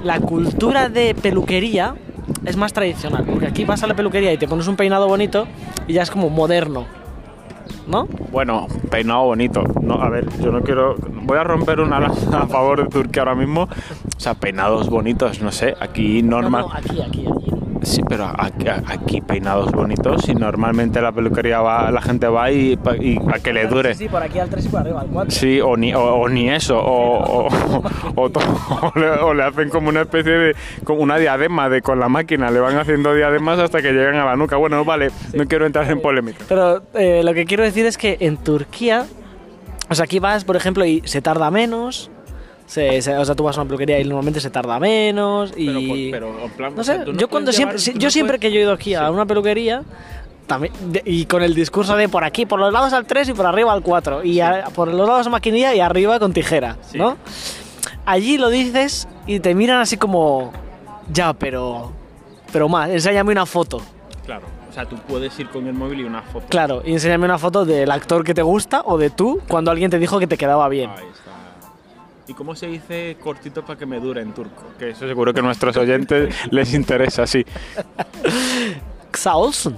la 0.03 0.19
cultura 0.19 0.89
de 0.89 1.15
peluquería 1.15 1.95
es 2.45 2.57
más 2.57 2.73
tradicional, 2.73 3.25
porque 3.25 3.47
aquí 3.47 3.63
vas 3.65 3.83
a 3.83 3.87
la 3.87 3.93
peluquería 3.95 4.33
y 4.33 4.37
te 4.37 4.47
pones 4.47 4.67
un 4.67 4.75
peinado 4.75 5.07
bonito 5.07 5.47
y 5.87 5.93
ya 5.93 6.01
es 6.03 6.11
como 6.11 6.29
moderno, 6.29 6.85
¿no? 7.87 8.07
Bueno, 8.31 8.67
peinado 8.89 9.23
bonito. 9.23 9.63
No, 9.81 9.95
a 9.95 10.09
ver, 10.09 10.27
yo 10.39 10.51
no 10.51 10.61
quiero. 10.61 10.95
Voy 11.23 11.37
a 11.37 11.43
romper 11.43 11.79
una 11.79 11.99
lanza 11.99 12.41
a 12.41 12.47
favor 12.47 12.83
de 12.83 12.89
Turquía 12.89 13.23
ahora 13.23 13.35
mismo. 13.35 13.63
O 13.63 14.19
sea, 14.19 14.33
peinados 14.33 14.89
bonitos, 14.89 15.41
no 15.41 15.51
sé. 15.51 15.75
Aquí 15.79 16.23
normal. 16.23 16.63
No, 16.63 16.69
no, 16.69 16.75
aquí, 16.75 17.01
aquí, 17.01 17.25
aquí. 17.27 17.46
Sí, 17.83 18.01
pero 18.07 18.25
aquí, 18.37 18.67
aquí 18.67 19.21
peinados 19.21 19.71
bonitos 19.71 20.27
y 20.27 20.33
normalmente 20.35 20.99
la 21.01 21.11
peluquería 21.11 21.61
va, 21.61 21.89
la 21.91 22.01
gente 22.01 22.27
va 22.27 22.51
y, 22.51 22.77
y 22.99 23.17
a 23.33 23.39
que 23.39 23.53
le 23.53 23.67
dure. 23.67 23.93
Sí, 23.93 24.03
sí, 24.05 24.09
por 24.09 24.21
aquí 24.23 24.39
al 24.39 24.49
3 24.49 24.65
y 24.65 24.69
por 24.69 24.79
arriba 24.81 25.01
al 25.01 25.07
4. 25.07 25.31
Sí, 25.31 25.61
o 25.61 25.77
ni, 25.77 25.93
o, 25.93 26.01
o 26.01 26.27
ni 26.29 26.49
eso, 26.49 26.77
o, 26.79 27.47
o, 27.47 27.83
o 28.15 28.29
to- 28.29 28.39
o 28.39 28.99
le, 28.99 29.09
o 29.09 29.33
le 29.33 29.43
hacen 29.43 29.69
como 29.69 29.89
una 29.89 30.01
especie 30.01 30.31
de, 30.31 30.55
como 30.83 31.01
una 31.01 31.17
diadema 31.17 31.69
de 31.69 31.81
con 31.81 31.99
la 31.99 32.09
máquina, 32.09 32.49
le 32.51 32.59
van 32.59 32.77
haciendo 32.77 33.13
diademas 33.13 33.59
hasta 33.59 33.81
que 33.81 33.91
llegan 33.93 34.15
a 34.15 34.25
la 34.25 34.35
nuca. 34.35 34.57
Bueno, 34.57 34.83
vale, 34.83 35.09
no 35.33 35.45
quiero 35.45 35.65
entrar 35.65 35.89
en 35.89 36.01
polémica. 36.01 36.39
Pero 36.49 36.81
eh, 36.95 37.21
lo 37.23 37.33
que 37.33 37.45
quiero 37.45 37.63
decir 37.63 37.85
es 37.85 37.97
que 37.97 38.17
en 38.21 38.37
Turquía, 38.37 39.05
o 39.89 39.95
sea, 39.95 40.05
aquí 40.05 40.19
vas, 40.19 40.43
por 40.45 40.55
ejemplo, 40.55 40.83
y 40.85 41.01
se 41.05 41.21
tarda 41.21 41.51
menos. 41.51 42.09
Se- 42.67 43.01
se- 43.01 43.17
o 43.17 43.25
sea, 43.25 43.33
tú 43.33 43.43
vas 43.43 43.57
a 43.57 43.61
una 43.61 43.67
peluquería 43.69 43.99
y 43.99 44.03
normalmente 44.03 44.39
se 44.39 44.51
tarda 44.51 44.79
menos. 44.79 45.53
Y. 45.57 46.11
en 46.13 46.51
plan, 46.55 46.75
no 46.75 46.83
sé, 46.83 46.99
yo 47.17 47.27
cuando 47.27 47.51
siempre, 47.51 47.79
si- 47.79 47.93
yo 47.97 48.11
siempre 48.11 48.37
que 48.37 48.51
yo 48.51 48.59
he 48.59 48.63
ido 48.63 48.73
aquí 48.73 48.93
a 48.93 49.09
una 49.09 49.25
peluquería. 49.25 49.83
También, 50.45 50.71
de- 50.93 51.01
y 51.05 51.25
con 51.25 51.43
el 51.43 51.53
discurso 51.53 51.97
de 51.97 52.07
por 52.07 52.23
aquí, 52.23 52.45
por 52.45 52.57
los 52.59 52.71
lados 52.71 52.93
al 52.93 53.05
3 53.05 53.27
y 53.27 53.33
por 53.33 53.45
arriba 53.45 53.73
al 53.73 53.81
4. 53.81 54.23
Y 54.23 54.39
a- 54.39 54.65
por 54.73 54.87
los 54.87 55.05
lados 55.07 55.27
a 55.27 55.29
maquinilla 55.29 55.73
y 55.75 55.81
arriba 55.81 56.19
con 56.19 56.31
tijera, 56.31 56.77
Sí. 56.89 56.97
¿no? 56.97 57.17
Allí 58.05 58.37
lo 58.37 58.49
dices 58.49 59.07
y 59.25 59.39
te 59.41 59.53
miran 59.55 59.81
así 59.81 59.97
como. 59.97 60.53
Ya, 61.11 61.33
pero. 61.33 61.91
Pero 62.53 62.69
más, 62.69 62.89
enséñame 62.89 63.33
una 63.33 63.45
foto. 63.45 63.81
Claro, 64.25 64.45
o 64.69 64.73
sea, 64.73 64.85
tú 64.85 64.95
puedes 65.07 65.37
ir 65.37 65.49
con 65.49 65.67
el 65.67 65.73
móvil 65.73 65.99
y 66.01 66.03
una 66.05 66.21
foto. 66.21 66.45
Claro, 66.47 66.81
y 66.85 66.93
enséñame 66.93 67.25
una 67.25 67.37
foto 67.37 67.65
del 67.65 67.91
actor 67.91 68.23
que 68.23 68.33
te 68.33 68.41
gusta 68.41 68.83
o 68.85 68.97
de 68.97 69.09
tú 69.09 69.41
cuando 69.49 69.69
alguien 69.71 69.91
te 69.91 69.99
dijo 69.99 70.17
que 70.17 70.27
te 70.27 70.37
quedaba 70.37 70.69
bien. 70.69 70.89
Ahí 70.91 71.03
está. 71.11 71.31
¿Y 72.27 72.33
cómo 72.33 72.55
se 72.55 72.67
dice 72.67 73.17
cortito 73.23 73.63
para 73.63 73.79
que 73.79 73.85
me 73.85 73.99
dure 73.99 74.21
en 74.21 74.33
turco? 74.33 74.63
Que 74.77 74.89
eso 74.89 75.07
seguro 75.07 75.33
que 75.33 75.39
a 75.39 75.43
nuestros 75.43 75.75
oyentes 75.77 76.33
les 76.51 76.73
interesa, 76.73 77.25
sí. 77.25 77.45
Xa 79.13 79.35
olsun. 79.35 79.75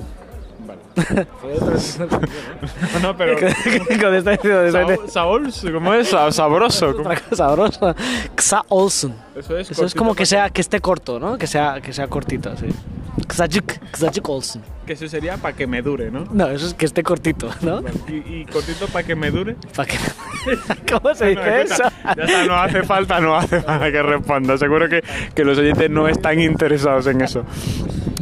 Vale. 0.67 0.79
No, 2.93 2.99
no, 2.99 3.17
pero... 3.17 3.35
Con 3.39 4.13
esta- 4.15 4.37
¿cómo 5.71 5.93
es? 5.93 6.07
Sa- 6.09 6.31
Sabroso. 6.31 6.91
¿cómo? 6.93 7.09
otra 7.09 7.19
cosa 7.21 7.35
sabrosa. 7.35 7.95
Xa 8.35 8.63
olsun. 8.69 9.13
Eso 9.35 9.57
es, 9.57 9.71
Eso 9.71 9.85
es 9.85 9.93
como 9.93 10.15
que 10.15 10.25
sea 10.25 10.49
que 10.49 10.61
esté 10.61 10.79
corto, 10.81 11.19
¿no? 11.19 11.37
Que 11.37 11.47
sea 11.47 11.79
que 11.81 11.93
sea 11.93 12.07
cortito, 12.07 12.55
sí. 12.57 12.67
Xajuk, 13.35 13.73
xajuk 13.97 14.29
olsun. 14.29 14.61
Que 14.85 14.93
eso 14.93 15.07
sería 15.07 15.37
para 15.37 15.55
que 15.55 15.67
me 15.67 15.81
dure, 15.81 16.09
¿no? 16.09 16.25
No, 16.31 16.47
eso 16.49 16.65
es 16.67 16.73
que 16.73 16.85
esté 16.85 17.03
cortito, 17.03 17.49
¿no? 17.61 17.81
Y, 18.07 18.41
y 18.41 18.45
cortito 18.45 18.87
para 18.87 19.05
que 19.05 19.15
me 19.15 19.29
dure. 19.31 19.55
Pa' 19.75 19.85
que- 19.85 19.97
¿Cómo 20.91 21.13
se 21.13 21.35
No, 21.35 21.41
dice 21.41 21.61
eso? 21.61 21.83
Ya 22.15 22.23
está, 22.23 22.45
no 22.45 22.55
hace 22.55 22.83
falta, 22.83 23.19
no 23.19 23.35
hace 23.35 23.61
falta 23.61 23.91
que 23.91 24.01
responda. 24.01 24.57
Seguro 24.57 24.87
que, 24.89 25.03
que 25.35 25.43
los 25.43 25.57
oyentes 25.57 25.89
no 25.89 26.07
están 26.07 26.39
interesados 26.39 27.07
en 27.07 27.21
eso. 27.21 27.43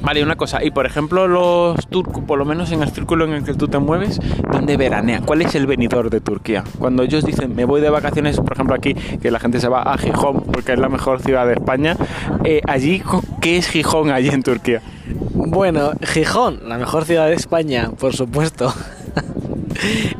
Vale, 0.01 0.23
una 0.23 0.35
cosa, 0.35 0.63
y 0.63 0.71
por 0.71 0.85
ejemplo 0.85 1.27
los 1.27 1.87
turcos, 1.87 2.23
por 2.23 2.37
lo 2.37 2.45
menos 2.45 2.71
en 2.71 2.81
el 2.81 2.89
círculo 2.91 3.25
en 3.25 3.33
el 3.33 3.43
que 3.43 3.53
tú 3.53 3.67
te 3.67 3.79
mueves, 3.79 4.19
¿dónde 4.51 4.77
veranea? 4.77 5.21
¿Cuál 5.21 5.41
es 5.41 5.55
el 5.55 5.67
venidor 5.67 6.09
de 6.09 6.21
Turquía? 6.21 6.63
Cuando 6.79 7.03
ellos 7.03 7.25
dicen, 7.25 7.55
me 7.55 7.65
voy 7.65 7.81
de 7.81 7.89
vacaciones, 7.89 8.37
por 8.37 8.53
ejemplo 8.53 8.75
aquí, 8.75 8.93
que 8.93 9.31
la 9.31 9.39
gente 9.39 9.59
se 9.59 9.67
va 9.67 9.81
a 9.81 9.97
Gijón, 9.97 10.43
porque 10.43 10.73
es 10.73 10.79
la 10.79 10.89
mejor 10.89 11.21
ciudad 11.21 11.45
de 11.45 11.53
España, 11.53 11.97
eh, 12.43 12.61
allí, 12.67 13.03
¿qué 13.41 13.57
es 13.57 13.67
Gijón 13.67 14.11
allí 14.11 14.29
en 14.29 14.43
Turquía? 14.43 14.81
Bueno, 15.33 15.91
Gijón, 16.03 16.61
la 16.67 16.77
mejor 16.77 17.05
ciudad 17.05 17.27
de 17.27 17.33
España, 17.33 17.91
por 17.99 18.15
supuesto. 18.15 18.73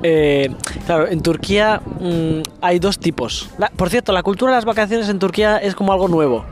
Eh, 0.04 0.52
claro, 0.86 1.08
en 1.08 1.22
Turquía 1.22 1.82
mm, 2.00 2.42
hay 2.62 2.78
dos 2.78 3.00
tipos. 3.00 3.50
Por 3.76 3.90
cierto, 3.90 4.12
la 4.12 4.22
cultura 4.22 4.52
de 4.52 4.58
las 4.58 4.66
vacaciones 4.66 5.10
en 5.10 5.18
Turquía 5.18 5.58
es 5.58 5.74
como 5.74 5.94
algo 5.94 6.08
nuevo. 6.08 6.46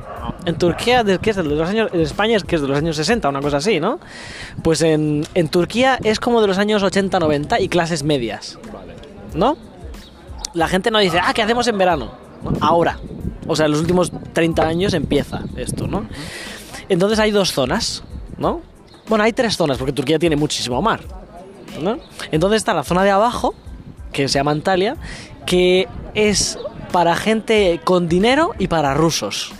En 0.46 0.58
Turquía, 0.58 1.04
desde 1.04 1.20
que 1.20 1.32
es 1.32 1.36
de 1.36 1.44
los 1.44 1.68
años, 1.68 1.90
en 1.92 2.02
España 2.02 2.38
es 2.38 2.44
que 2.44 2.56
es 2.56 2.62
de 2.62 2.68
los 2.68 2.78
años 2.78 2.96
60, 2.96 3.28
una 3.28 3.42
cosa 3.42 3.58
así, 3.58 3.80
¿no? 3.80 4.00
Pues 4.64 4.82
en, 4.82 5.26
en 5.34 5.48
Turquía 5.50 5.98
es 6.04 6.20
como 6.20 6.42
de 6.42 6.48
los 6.48 6.58
años 6.58 6.84
80-90 6.84 7.60
y 7.62 7.68
clases 7.68 8.04
medias, 8.04 8.60
¿no? 9.34 9.58
La 10.54 10.68
gente 10.68 10.92
no 10.92 11.00
dice, 11.00 11.20
ah, 11.22 11.34
¿qué 11.34 11.42
hacemos 11.42 11.68
en 11.68 11.78
verano? 11.78 12.12
¿No? 12.44 12.52
Ahora. 12.62 13.00
O 13.48 13.56
sea, 13.56 13.66
en 13.66 13.74
los 13.74 13.82
últimos 13.82 14.12
30 14.34 14.68
años 14.68 14.94
empieza 14.94 15.42
esto, 15.56 15.88
¿no? 15.88 16.08
Entonces 16.90 17.20
hay 17.20 17.32
dos 17.32 17.52
zonas, 17.52 18.04
¿no? 18.38 18.62
Bueno, 19.08 19.24
hay 19.24 19.34
tres 19.34 19.58
zonas, 19.58 19.78
porque 19.78 19.94
Turquía 19.94 20.18
tiene 20.18 20.36
muchísimo 20.36 20.82
mar, 20.82 21.02
¿no? 21.82 21.98
Entonces 22.32 22.58
está 22.58 22.74
la 22.74 22.84
zona 22.84 23.04
de 23.04 23.12
abajo, 23.12 23.54
que 24.12 24.28
se 24.28 24.40
llama 24.40 24.52
Antalya, 24.52 24.96
que 25.46 25.88
es 26.14 26.58
para 26.92 27.16
gente 27.16 27.80
con 27.84 28.08
dinero 28.08 28.54
y 28.58 28.68
para 28.68 28.94
rusos. 28.94 29.54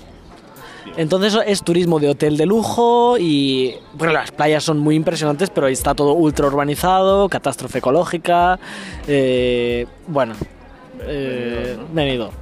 Entonces 0.98 1.38
es 1.46 1.62
turismo 1.62 2.00
de 2.00 2.10
hotel 2.10 2.38
de 2.38 2.46
lujo 2.46 3.18
y 3.18 3.76
bueno, 3.94 4.14
las 4.14 4.32
playas 4.32 4.64
son 4.64 4.80
muy 4.80 4.96
impresionantes, 4.96 5.50
pero 5.50 5.68
está 5.68 5.94
todo 5.94 6.14
ultra 6.14 6.48
urbanizado, 6.48 7.28
catástrofe 7.28 7.80
ecológica, 7.80 8.60
eh, 9.08 9.88
bueno, 10.08 10.36
eh, 11.02 11.78
Benidorm. 11.92 12.34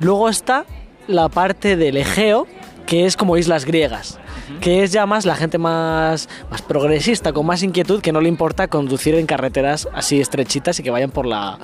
Luego 0.00 0.28
está 0.28 0.64
la 1.06 1.28
parte 1.28 1.76
del 1.76 1.96
Egeo, 1.96 2.46
que 2.86 3.06
es 3.06 3.16
como 3.16 3.36
islas 3.36 3.64
griegas, 3.64 4.18
que 4.60 4.82
es 4.82 4.90
ya 4.90 5.06
más 5.06 5.24
la 5.24 5.36
gente 5.36 5.58
más, 5.58 6.28
progresista, 6.66 7.32
con 7.32 7.46
más 7.46 7.62
inquietud, 7.62 8.00
que 8.00 8.12
no 8.12 8.20
le 8.20 8.28
importa 8.28 8.66
conducir 8.66 9.14
en 9.14 9.26
carreteras 9.26 9.88
así 9.94 10.20
estrechitas 10.20 10.78
y 10.80 10.82
que 10.82 10.90
vayan 10.90 11.10
por 11.10 11.26
la... 11.26 11.58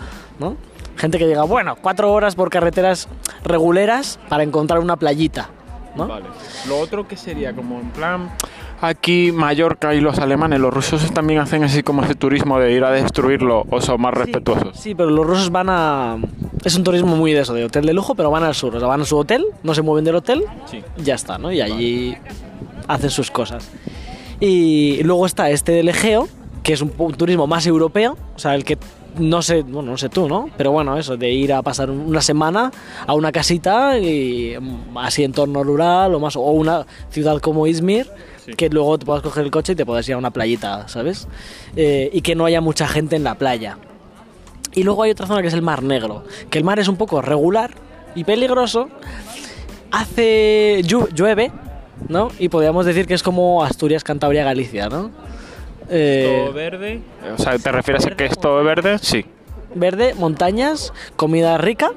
Gente 0.96 1.18
que 1.18 1.26
llega, 1.26 1.44
bueno, 1.44 1.76
cuatro 1.80 2.12
horas 2.12 2.34
por 2.34 2.50
carreteras 2.50 3.08
reguleras 3.44 4.18
para 4.28 4.42
encontrar 4.42 4.80
una 4.80 4.96
playita. 4.96 5.50
¿No? 5.98 6.08
Vale. 6.08 6.26
Lo 6.66 6.78
otro 6.78 7.06
que 7.06 7.16
sería 7.16 7.52
como 7.54 7.78
en 7.80 7.90
plan 7.90 8.30
aquí 8.80 9.32
Mallorca 9.32 9.94
y 9.94 10.00
los 10.00 10.18
alemanes, 10.18 10.60
los 10.60 10.72
rusos 10.72 11.10
también 11.12 11.40
hacen 11.40 11.64
así 11.64 11.82
como 11.82 12.02
ese 12.04 12.14
turismo 12.14 12.58
de 12.60 12.72
ir 12.72 12.84
a 12.84 12.90
destruirlo 12.90 13.64
o 13.70 13.80
son 13.80 14.00
más 14.00 14.14
respetuosos. 14.14 14.78
Sí, 14.78 14.94
pero 14.94 15.10
los 15.10 15.26
rusos 15.26 15.50
van 15.50 15.68
a... 15.68 16.16
Es 16.64 16.76
un 16.76 16.84
turismo 16.84 17.16
muy 17.16 17.32
de 17.32 17.40
eso, 17.40 17.54
de 17.54 17.64
hotel 17.64 17.84
de 17.86 17.92
lujo, 17.92 18.14
pero 18.14 18.30
van 18.30 18.44
al 18.44 18.54
sur. 18.54 18.74
O 18.74 18.78
sea, 18.78 18.88
van 18.88 19.00
a 19.00 19.04
su 19.04 19.16
hotel, 19.16 19.44
no 19.62 19.74
se 19.74 19.82
mueven 19.82 20.04
del 20.04 20.14
hotel, 20.16 20.44
Sí. 20.66 20.82
ya 20.96 21.14
está, 21.14 21.38
¿no? 21.38 21.52
Y 21.52 21.60
allí 21.60 22.16
hacen 22.86 23.10
sus 23.10 23.30
cosas. 23.30 23.68
Y 24.40 25.02
luego 25.02 25.26
está 25.26 25.50
este 25.50 25.72
del 25.72 25.88
Egeo, 25.88 26.28
que 26.62 26.72
es 26.72 26.80
un, 26.82 26.92
un 26.98 27.14
turismo 27.14 27.46
más 27.46 27.66
europeo, 27.66 28.16
o 28.36 28.38
sea, 28.38 28.54
el 28.54 28.64
que 28.64 28.78
no 29.18 29.42
sé, 29.42 29.62
bueno, 29.62 29.90
no 29.92 29.98
sé 29.98 30.08
tú, 30.08 30.28
¿no? 30.28 30.48
Pero 30.56 30.72
bueno, 30.72 30.96
eso, 30.98 31.16
de 31.16 31.30
ir 31.30 31.52
a 31.52 31.62
pasar 31.62 31.90
una 31.90 32.20
semana 32.20 32.70
a 33.06 33.14
una 33.14 33.32
casita 33.32 33.98
y 33.98 34.54
mm, 34.60 34.98
así 34.98 35.24
entorno 35.24 35.62
rural 35.64 36.14
o 36.14 36.20
más, 36.20 36.36
o 36.36 36.40
una 36.40 36.86
ciudad 37.10 37.38
como 37.40 37.66
Izmir, 37.66 38.06
que 38.56 38.68
luego 38.70 38.98
te 38.98 39.04
puedas 39.06 39.22
coger 39.22 39.44
el 39.44 39.50
coche 39.50 39.72
y 39.72 39.76
te 39.76 39.84
puedas 39.84 40.08
ir 40.08 40.14
a 40.14 40.18
una 40.18 40.30
playita, 40.30 40.88
¿sabes? 40.88 41.28
Eh, 41.76 42.10
y 42.12 42.22
que 42.22 42.34
no 42.34 42.44
haya 42.46 42.60
mucha 42.60 42.88
gente 42.88 43.16
en 43.16 43.24
la 43.24 43.34
playa. 43.34 43.76
Y 44.74 44.82
luego 44.84 45.02
hay 45.02 45.10
otra 45.10 45.26
zona 45.26 45.42
que 45.42 45.48
es 45.48 45.54
el 45.54 45.62
Mar 45.62 45.82
Negro, 45.82 46.24
que 46.50 46.58
el 46.58 46.64
mar 46.64 46.78
es 46.78 46.88
un 46.88 46.96
poco 46.96 47.20
regular 47.20 47.70
y 48.14 48.24
peligroso. 48.24 48.88
Hace 49.90 50.82
llu- 50.84 51.08
llueve, 51.14 51.50
¿no? 52.08 52.28
Y 52.38 52.48
podríamos 52.48 52.84
decir 52.84 53.06
que 53.06 53.14
es 53.14 53.22
como 53.22 53.64
Asturias, 53.64 54.04
Cantabria, 54.04 54.44
Galicia, 54.44 54.88
¿no? 54.88 55.10
Eh, 55.88 56.42
¿Todo 56.44 56.54
verde? 56.54 57.00
O 57.34 57.38
sea, 57.42 57.58
¿te 57.58 57.72
refieres 57.72 58.06
a 58.06 58.10
que 58.10 58.26
es 58.26 58.38
todo 58.38 58.62
verde? 58.62 58.98
Sí. 58.98 59.24
verde, 59.74 60.14
montañas, 60.14 60.92
comida 61.16 61.58
rica 61.58 61.90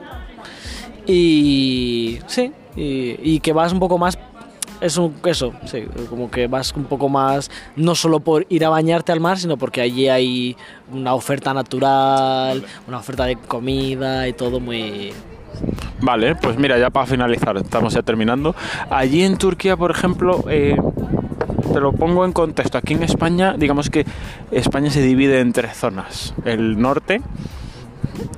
y 1.06 2.20
sí, 2.28 2.52
y, 2.76 3.18
y 3.22 3.40
que 3.40 3.54
vas 3.54 3.74
un 3.74 3.80
poco 3.80 3.98
más 3.98 4.18
es 4.82 4.98
un 4.98 5.14
eso, 5.26 5.54
sí, 5.66 5.86
como 6.10 6.32
que 6.32 6.48
vas 6.48 6.74
un 6.76 6.86
poco 6.86 7.08
más 7.08 7.52
no 7.76 7.94
solo 7.94 8.20
por 8.20 8.48
ir 8.50 8.66
a 8.66 8.70
bañarte 8.70 9.12
al 9.12 9.20
mar, 9.20 9.38
sino 9.38 9.56
porque 9.56 9.80
allí 9.80 10.10
hay 10.10 10.58
una 10.92 11.14
oferta 11.14 11.54
natural, 11.54 12.64
una 12.88 12.98
oferta 12.98 13.26
de 13.26 13.36
comida 13.36 14.28
y 14.28 14.34
todo 14.34 14.60
muy 14.60 15.14
Vale, 16.02 16.36
pues 16.36 16.58
mira, 16.58 16.80
ya 16.80 16.90
para 16.90 17.06
finalizar, 17.06 17.56
estamos 17.58 17.94
ya 17.94 18.02
terminando. 18.02 18.56
Allí 18.90 19.24
en 19.24 19.38
Turquía, 19.38 19.78
por 19.78 19.92
ejemplo, 19.92 20.44
eh, 20.50 20.76
te 21.74 21.80
lo 21.80 21.92
pongo 21.94 22.26
en 22.26 22.32
contexto. 22.34 22.78
Aquí 22.78 22.94
en 22.94 23.04
España, 23.04 23.56
digamos 23.58 23.90
que 23.90 24.06
España 24.52 24.90
se 24.90 25.02
divide 25.02 25.40
en 25.40 25.54
tres 25.54 25.76
zonas. 25.78 26.34
El 26.46 26.80
norte, 26.82 27.22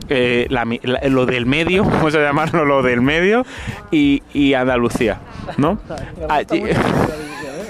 eh, 0.09 0.47
la 0.49 0.65
mi- 0.65 0.79
la- 0.83 1.01
lo 1.09 1.25
del 1.25 1.45
medio, 1.45 1.83
vamos 1.85 2.13
a 2.15 2.19
llamarlo 2.19 2.65
lo 2.65 2.81
del 2.83 3.01
medio, 3.01 3.45
y, 3.91 4.21
y 4.33 4.53
Andalucía, 4.53 5.19
¿no? 5.57 5.79
Allí- 6.29 6.63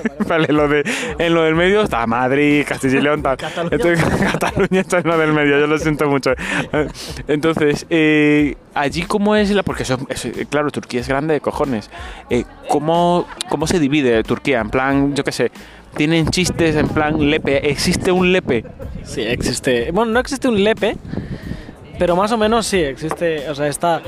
Vale, 0.28 0.48
lo 0.50 0.68
de, 0.68 0.84
en 1.20 1.34
lo 1.34 1.44
del 1.44 1.56
medio 1.56 1.82
está 1.84 2.06
Madrid, 2.08 2.64
Castilla 2.68 2.98
y 3.00 3.02
León, 3.02 3.22
tal. 3.24 3.38
Entonces, 3.72 4.04
Cataluña 4.32 4.82
está 4.82 5.00
en 5.00 5.08
lo 5.08 5.18
del 5.18 5.34
medio, 5.34 5.60
yo 5.60 5.68
lo 5.68 5.78
siento 5.78 6.08
mucho. 6.10 6.32
Entonces, 7.28 7.86
eh, 7.90 8.56
allí 8.74 9.04
cómo 9.04 9.36
es 9.36 9.52
la... 9.52 9.64
Porque 9.64 9.84
eso- 9.84 10.00
claro, 10.50 10.72
Turquía 10.72 11.02
es 11.02 11.08
grande 11.08 11.34
de 11.36 11.42
cojones. 11.42 11.90
Eh, 12.30 12.44
¿cómo, 12.70 13.28
¿Cómo 13.50 13.68
se 13.68 13.80
divide 13.80 14.24
Turquía? 14.24 14.60
En 14.62 14.70
plan, 14.70 15.16
yo 15.16 15.24
qué 15.24 15.32
sé, 15.32 15.52
tienen 15.96 16.28
chistes 16.28 16.76
en 16.76 16.88
plan 16.90 17.30
lepe. 17.30 17.70
¿Existe 17.70 18.12
un 18.12 18.32
lepe? 18.32 18.66
Sí, 19.04 19.22
existe. 19.22 19.92
Bueno, 19.92 20.12
no 20.12 20.20
existe 20.20 20.48
un 20.48 20.64
lepe, 20.64 20.98
pero 22.00 22.16
más 22.16 22.32
o 22.32 22.38
menos 22.38 22.66
sí, 22.66 22.78
existe. 22.80 23.50
O 23.50 23.56
sea, 23.56 23.68
está 23.68 24.02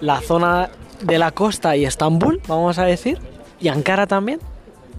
la 0.00 0.20
zona 0.20 0.68
de 1.02 1.18
la 1.18 1.30
costa 1.30 1.76
y 1.76 1.84
Estambul, 1.84 2.40
vamos 2.48 2.78
a 2.78 2.84
decir, 2.84 3.18
y 3.60 3.68
Ankara 3.68 4.06
también, 4.06 4.40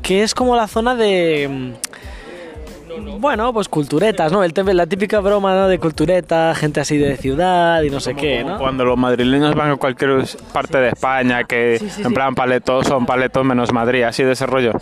que 0.02 0.24
es 0.24 0.34
como 0.34 0.56
la 0.56 0.68
zona 0.68 0.96
de. 0.96 1.48
mm, 1.50 3.20
Bueno, 3.20 3.54
pues 3.54 3.70
culturetas, 3.70 4.32
¿no? 4.32 4.44
El 4.44 4.54
la 4.74 4.86
típica 4.86 5.20
broma 5.20 5.56
¿no? 5.56 5.68
de 5.68 5.80
cultureta, 5.80 6.54
gente 6.56 6.80
así 6.82 6.98
de 6.98 7.18
ciudad 7.18 7.82
y 7.84 7.90
no 7.90 8.00
sé 8.00 8.16
qué, 8.16 8.44
¿no? 8.44 8.58
Cuando 8.58 8.84
los 8.86 8.98
madrileños 8.98 9.56
van 9.56 9.72
a 9.72 9.76
cualquier 9.78 10.24
parte 10.54 10.78
de 10.80 10.90
España, 10.90 11.44
que 11.44 11.78
Sí, 11.80 11.90
sí, 11.90 12.02
en 12.04 12.14
plan 12.14 12.36
paletos 12.36 12.88
son 12.88 13.06
paletos 13.06 13.46
menos 13.46 13.72
Madrid, 13.72 14.04
así 14.04 14.24
de 14.24 14.34
ese 14.34 14.46
rollo. 14.46 14.74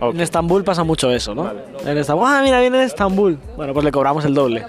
En 0.00 0.20
Estambul 0.20 0.64
pasa 0.64 0.84
mucho 0.84 1.10
eso, 1.10 1.34
¿no? 1.34 1.50
En 1.84 1.98
Estambul, 1.98 2.26
ah, 2.28 2.40
mira, 2.42 2.60
viene 2.60 2.78
de 2.78 2.84
Estambul. 2.84 3.38
Bueno, 3.56 3.72
pues 3.72 3.84
le 3.84 3.90
cobramos 3.92 4.24
el 4.24 4.34
doble, 4.34 4.64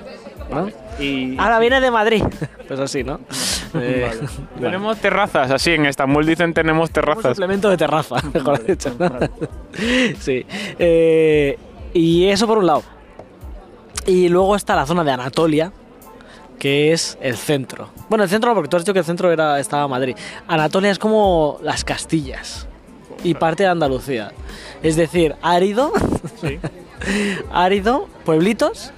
¿no? 0.49 0.86
Y 0.99 1.37
Ahora 1.37 1.59
viene 1.59 1.79
de 1.79 1.91
Madrid. 1.91 2.23
Pues 2.67 2.79
así, 2.79 3.03
¿no? 3.03 3.19
Eh, 3.73 4.09
tenemos 4.59 4.97
terrazas, 4.97 5.51
así 5.51 5.71
en 5.71 5.85
Estambul 5.85 6.25
dicen 6.25 6.53
tenemos 6.53 6.89
Un 6.89 6.93
terrazas. 6.93 7.35
suplemento 7.35 7.69
de 7.69 7.75
terraza, 7.75 8.15
mejor 8.33 8.65
dicho. 8.65 8.95
sí. 10.19 10.45
Eh, 10.79 11.59
y 11.93 12.25
eso 12.27 12.47
por 12.47 12.57
un 12.59 12.65
lado. 12.65 12.83
Y 14.05 14.29
luego 14.29 14.55
está 14.55 14.73
la 14.75 14.85
zona 14.85 15.03
de 15.03 15.11
Anatolia, 15.11 15.73
que 16.57 16.93
es 16.93 17.17
el 17.21 17.35
centro. 17.35 17.89
Bueno, 18.09 18.23
el 18.23 18.29
centro 18.29 18.49
no, 18.49 18.55
porque 18.55 18.69
tú 18.69 18.77
has 18.77 18.83
dicho 18.83 18.93
que 18.93 18.99
el 18.99 19.05
centro 19.05 19.31
era, 19.31 19.59
estaba 19.59 19.85
Madrid. 19.89 20.15
Anatolia 20.47 20.91
es 20.91 20.97
como 20.97 21.59
las 21.61 21.83
Castillas 21.83 22.67
y 23.23 23.33
parte 23.33 23.63
de 23.63 23.69
Andalucía. 23.69 24.31
Es 24.81 24.95
decir, 24.95 25.35
árido, 25.41 25.91
árido, 27.51 28.07
pueblitos 28.25 28.91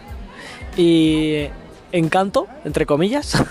y 0.78 1.48
encanto, 1.92 2.48
entre 2.66 2.86
comillas. 2.86 3.44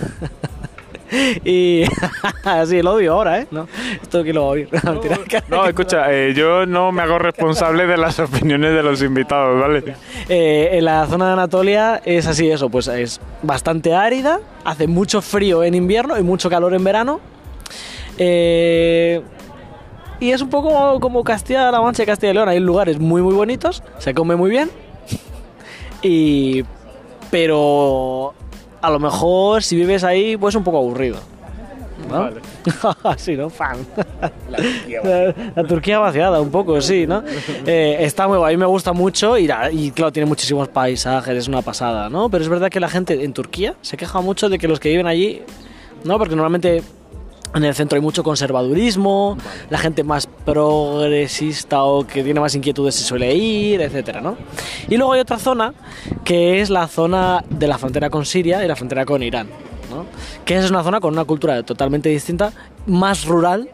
y 1.44 1.85
así 2.44 2.83
lo 2.83 2.94
odio 2.94 3.14
ahora, 3.14 3.40
¿eh? 3.40 3.46
No, 3.51 3.66
esto 4.03 4.22
que 4.22 4.33
lo 4.33 4.42
voy 4.44 4.68
a 4.72 4.90
oír. 4.90 5.42
No, 5.48 5.66
escucha, 5.66 6.12
eh, 6.12 6.35
yo 6.35 6.66
no 6.66 6.92
me 6.92 7.03
hago 7.03 7.18
responsable 7.18 7.87
de 7.87 7.96
las 7.96 8.18
opiniones 8.18 8.72
de 8.74 8.83
los 8.83 9.03
invitados, 9.03 9.61
¿vale? 9.61 9.94
Eh, 10.29 10.70
en 10.72 10.85
la 10.85 11.07
zona 11.07 11.27
de 11.27 11.33
Anatolia 11.33 12.01
es 12.05 12.27
así 12.27 12.51
eso, 12.51 12.68
pues 12.68 12.88
es 12.88 13.20
bastante 13.42 13.94
árida, 13.94 14.40
hace 14.64 14.87
mucho 14.87 15.22
frío 15.22 15.64
en 15.64 15.74
invierno 15.74 16.18
y 16.18 16.22
mucho 16.22 16.51
calor 16.51 16.74
en 16.74 16.85
verano. 16.85 17.20
Eh, 18.18 19.22
y 20.20 20.33
es 20.33 20.42
un 20.42 20.51
poco 20.51 20.98
como 21.01 21.22
Castilla-La 21.22 21.81
Mancha 21.81 22.03
y 22.03 22.07
Castilla 22.07 22.33
y 22.33 22.35
León, 22.35 22.48
hay 22.48 22.61
lugares 22.61 22.98
muy 22.98 23.22
muy 23.22 23.35
bonitos, 23.35 23.83
se 23.98 24.14
come 24.14 24.37
muy 24.37 24.51
bien. 24.51 24.70
Y 26.03 26.64
pero 27.30 28.34
a 28.80 28.90
lo 28.90 28.98
mejor 28.98 29.62
si 29.62 29.76
vives 29.76 30.04
ahí 30.04 30.36
pues 30.36 30.54
un 30.54 30.64
poco 30.64 30.78
aburrido. 30.78 31.18
¿no? 32.08 32.20
Vale. 32.20 32.40
sí, 33.16 33.36
¿no? 33.36 33.50
Fan. 33.50 33.78
La, 34.50 35.34
la 35.56 35.64
Turquía 35.64 35.98
vaciada, 35.98 36.40
un 36.40 36.50
poco, 36.50 36.80
sí, 36.80 37.06
¿no? 37.06 37.22
Eh, 37.66 37.98
está 38.00 38.28
muy 38.28 38.38
guay, 38.38 38.54
a 38.54 38.56
mí 38.56 38.60
me 38.60 38.66
gusta 38.66 38.92
mucho 38.92 39.36
y, 39.36 39.50
y, 39.72 39.90
claro, 39.90 40.12
tiene 40.12 40.26
muchísimos 40.26 40.68
paisajes, 40.68 41.36
es 41.36 41.48
una 41.48 41.62
pasada, 41.62 42.08
¿no? 42.08 42.30
Pero 42.30 42.42
es 42.44 42.48
verdad 42.48 42.70
que 42.70 42.80
la 42.80 42.88
gente 42.88 43.24
en 43.24 43.32
Turquía 43.32 43.74
se 43.82 43.96
queja 43.96 44.20
mucho 44.20 44.48
de 44.48 44.58
que 44.58 44.68
los 44.68 44.80
que 44.80 44.90
viven 44.90 45.06
allí, 45.06 45.42
¿no? 46.04 46.18
Porque 46.18 46.34
normalmente 46.34 46.82
en 47.54 47.64
el 47.64 47.74
centro 47.74 47.96
hay 47.96 48.02
mucho 48.02 48.22
conservadurismo, 48.22 49.37
la 49.70 49.78
gente 49.78 50.04
más 50.04 50.26
progresista 50.26 51.82
o 51.82 52.06
que 52.06 52.22
tiene 52.22 52.40
más 52.40 52.54
inquietudes 52.54 52.94
se 52.94 53.04
suele 53.04 53.34
ir, 53.34 53.80
etcétera, 53.80 54.20
¿no? 54.20 54.37
Y 54.88 54.96
luego 54.96 55.12
hay 55.12 55.20
otra 55.20 55.38
zona 55.38 55.74
que 56.24 56.61
es 56.61 56.70
la 56.70 56.87
zona 56.88 57.44
de 57.48 57.66
la 57.66 57.78
frontera 57.78 58.11
con 58.11 58.26
Siria 58.26 58.64
y 58.64 58.68
la 58.68 58.76
frontera 58.76 59.04
con 59.04 59.22
Irán, 59.22 59.48
¿no? 59.90 60.06
Que 60.44 60.56
es 60.56 60.70
una 60.70 60.82
zona 60.82 61.00
con 61.00 61.12
una 61.12 61.24
cultura 61.24 61.62
totalmente 61.62 62.08
distinta, 62.08 62.52
más 62.87 63.24
rural, 63.24 63.68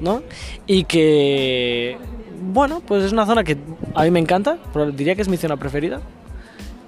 ¿no? 0.00 0.22
Y 0.66 0.84
que, 0.84 1.98
bueno, 2.42 2.82
pues 2.86 3.04
es 3.04 3.12
una 3.12 3.26
zona 3.26 3.44
que 3.44 3.56
a 3.94 4.02
mí 4.04 4.10
me 4.10 4.20
encanta, 4.20 4.58
pero 4.72 4.90
diría 4.90 5.14
que 5.14 5.22
es 5.22 5.28
mi 5.28 5.36
zona 5.36 5.56
preferida. 5.56 6.00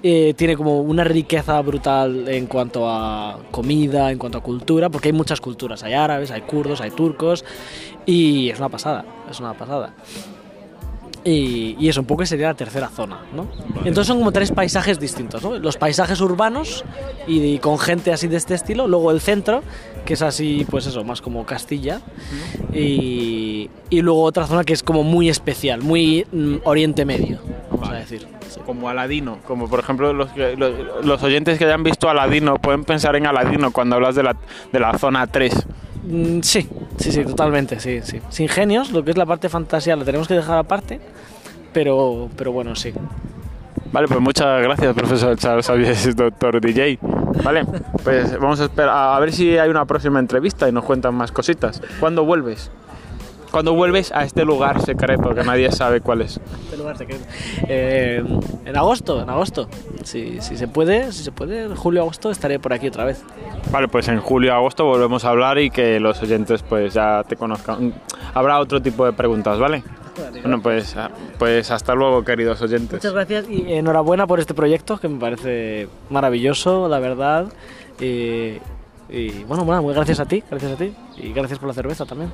Eh, 0.05 0.33
tiene 0.35 0.57
como 0.57 0.81
una 0.81 1.05
riqueza 1.05 1.61
brutal 1.61 2.27
en 2.27 2.47
cuanto 2.47 2.89
a 2.89 3.39
comida, 3.51 4.11
en 4.11 4.17
cuanto 4.17 4.37
a 4.37 4.43
cultura, 4.43 4.89
porque 4.89 5.07
hay 5.07 5.13
muchas 5.13 5.39
culturas, 5.39 5.81
hay 5.83 5.93
árabes, 5.93 6.29
hay 6.29 6.41
kurdos, 6.41 6.81
hay 6.81 6.91
turcos, 6.91 7.45
y 8.05 8.49
es 8.49 8.59
una 8.59 8.67
pasada, 8.67 9.05
es 9.31 9.39
una 9.39 9.53
pasada. 9.53 9.93
Y, 11.23 11.77
y 11.79 11.87
eso, 11.87 12.01
un 12.01 12.05
poco 12.05 12.25
sería 12.25 12.47
la 12.47 12.53
tercera 12.53 12.89
zona, 12.89 13.21
¿no? 13.33 13.47
Entonces 13.85 14.07
son 14.07 14.17
como 14.17 14.33
tres 14.33 14.51
paisajes 14.51 14.99
distintos, 14.99 15.41
¿no? 15.41 15.57
Los 15.57 15.77
paisajes 15.77 16.19
urbanos 16.19 16.83
y, 17.25 17.39
y 17.41 17.59
con 17.59 17.79
gente 17.79 18.11
así 18.11 18.27
de 18.27 18.35
este 18.35 18.55
estilo, 18.55 18.89
luego 18.89 19.09
el 19.09 19.21
centro, 19.21 19.63
que 20.03 20.15
es 20.15 20.21
así, 20.21 20.67
pues 20.69 20.85
eso, 20.85 21.05
más 21.05 21.21
como 21.21 21.45
Castilla, 21.45 22.01
y, 22.73 23.69
y 23.89 24.01
luego 24.01 24.23
otra 24.23 24.47
zona 24.47 24.65
que 24.65 24.73
es 24.73 24.83
como 24.83 25.03
muy 25.03 25.29
especial, 25.29 25.81
muy 25.81 26.27
mm, 26.29 26.55
Oriente 26.65 27.05
Medio, 27.05 27.39
vamos 27.71 27.87
a 27.87 27.93
decir. 27.93 28.32
Sí. 28.53 28.59
Como 28.65 28.89
Aladino, 28.89 29.39
como 29.47 29.67
por 29.67 29.79
ejemplo 29.79 30.13
los, 30.13 30.29
los, 30.35 31.05
los 31.05 31.23
oyentes 31.23 31.57
que 31.57 31.65
hayan 31.65 31.83
visto 31.83 32.09
Aladino 32.09 32.55
pueden 32.57 32.83
pensar 32.83 33.15
en 33.15 33.25
Aladino 33.25 33.71
cuando 33.71 33.95
hablas 33.95 34.15
de 34.15 34.23
la, 34.23 34.35
de 34.71 34.79
la 34.79 34.97
zona 34.97 35.25
3. 35.27 35.65
Mm, 36.03 36.39
Sí, 36.41 36.67
sí, 36.97 37.11
sí, 37.11 37.23
totalmente, 37.23 37.79
sí, 37.79 38.01
sí. 38.03 38.19
Sin 38.29 38.47
genios, 38.49 38.91
lo 38.91 39.03
que 39.03 39.11
es 39.11 39.17
la 39.17 39.25
parte 39.25 39.49
fantasía 39.49 39.95
la 39.95 40.05
tenemos 40.05 40.27
que 40.27 40.35
dejar 40.35 40.57
aparte, 40.57 40.99
pero, 41.71 42.29
pero 42.37 42.51
bueno, 42.51 42.75
sí. 42.75 42.93
Vale, 43.91 44.07
pues 44.07 44.19
muchas 44.19 44.61
gracias, 44.61 44.93
profesor 44.95 45.37
Charles 45.37 45.69
Avies, 45.69 46.15
doctor 46.15 46.59
DJ. 46.59 46.97
Vale, 47.43 47.65
pues 48.03 48.39
vamos 48.39 48.59
a 48.59 48.63
esperar 48.63 48.89
a 49.15 49.19
ver 49.19 49.31
si 49.31 49.57
hay 49.57 49.69
una 49.69 49.85
próxima 49.85 50.19
entrevista 50.19 50.67
y 50.67 50.71
nos 50.71 50.83
cuentan 50.83 51.15
más 51.15 51.31
cositas. 51.31 51.81
¿Cuándo 51.99 52.25
vuelves? 52.25 52.71
¿Cuándo 53.53 53.75
vuelves 53.75 54.11
a 54.11 54.23
este 54.23 54.45
lugar 54.45 54.81
secreto 54.81 55.35
que 55.35 55.43
nadie 55.43 55.71
sabe 55.71 56.01
cuál 56.01 56.21
es? 56.21 56.39
Este 56.63 56.75
lugar 56.75 56.97
secreto. 56.97 57.23
Eh, 57.67 58.23
en 58.65 58.75
agosto, 58.75 59.21
en 59.21 59.29
agosto. 59.29 59.69
Si, 60.03 60.41
si 60.41 60.57
se 60.57 60.67
puede, 60.67 61.11
si 61.11 61.23
se 61.23 61.31
puede, 61.31 61.65
en 61.65 61.75
julio, 61.75 62.01
agosto 62.01 62.31
estaré 62.31 62.57
por 62.57 62.73
aquí 62.73 62.87
otra 62.87 63.05
vez. 63.05 63.23
Vale, 63.71 63.87
pues 63.89 64.07
en 64.07 64.19
julio, 64.19 64.55
agosto 64.55 64.85
volvemos 64.85 65.23
a 65.23 65.29
hablar 65.29 65.59
y 65.59 65.69
que 65.69 65.99
los 65.99 66.19
oyentes 66.23 66.63
pues 66.63 66.95
ya 66.95 67.23
te 67.27 67.35
conozcan. 67.35 67.93
Habrá 68.33 68.57
otro 68.57 68.81
tipo 68.81 69.05
de 69.05 69.13
preguntas, 69.13 69.59
¿vale? 69.59 69.83
Bueno, 70.41 70.59
pues, 70.59 70.97
ah, 70.97 71.11
pues 71.37 71.69
hasta 71.69 71.93
luego, 71.93 72.23
queridos 72.23 72.59
oyentes. 72.59 72.93
Muchas 72.93 73.13
gracias 73.13 73.45
y 73.47 73.71
enhorabuena 73.71 74.25
por 74.25 74.39
este 74.39 74.55
proyecto 74.55 74.97
que 74.97 75.07
me 75.09 75.19
parece 75.19 75.89
maravilloso, 76.09 76.89
la 76.89 76.97
verdad. 76.97 77.53
Eh, 77.99 78.61
Y 79.09 79.43
bueno, 79.43 79.65
bueno, 79.65 79.81
muy 79.81 79.93
gracias 79.93 80.19
a 80.19 80.25
ti, 80.25 80.43
gracias 80.49 80.71
a 80.71 80.75
ti. 80.75 80.93
Y 81.17 81.33
gracias 81.33 81.59
por 81.59 81.67
la 81.67 81.73
cerveza 81.73 82.05
también. 82.05 82.31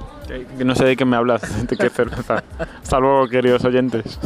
No 0.57 0.75
sé 0.75 0.85
de 0.85 0.95
qué 0.95 1.05
me 1.05 1.17
hablas, 1.17 1.67
de 1.67 1.77
qué 1.77 1.89
cerveza. 1.89 2.43
Hasta 2.81 2.99
luego, 2.99 3.27
queridos 3.27 3.63
oyentes. 3.65 4.19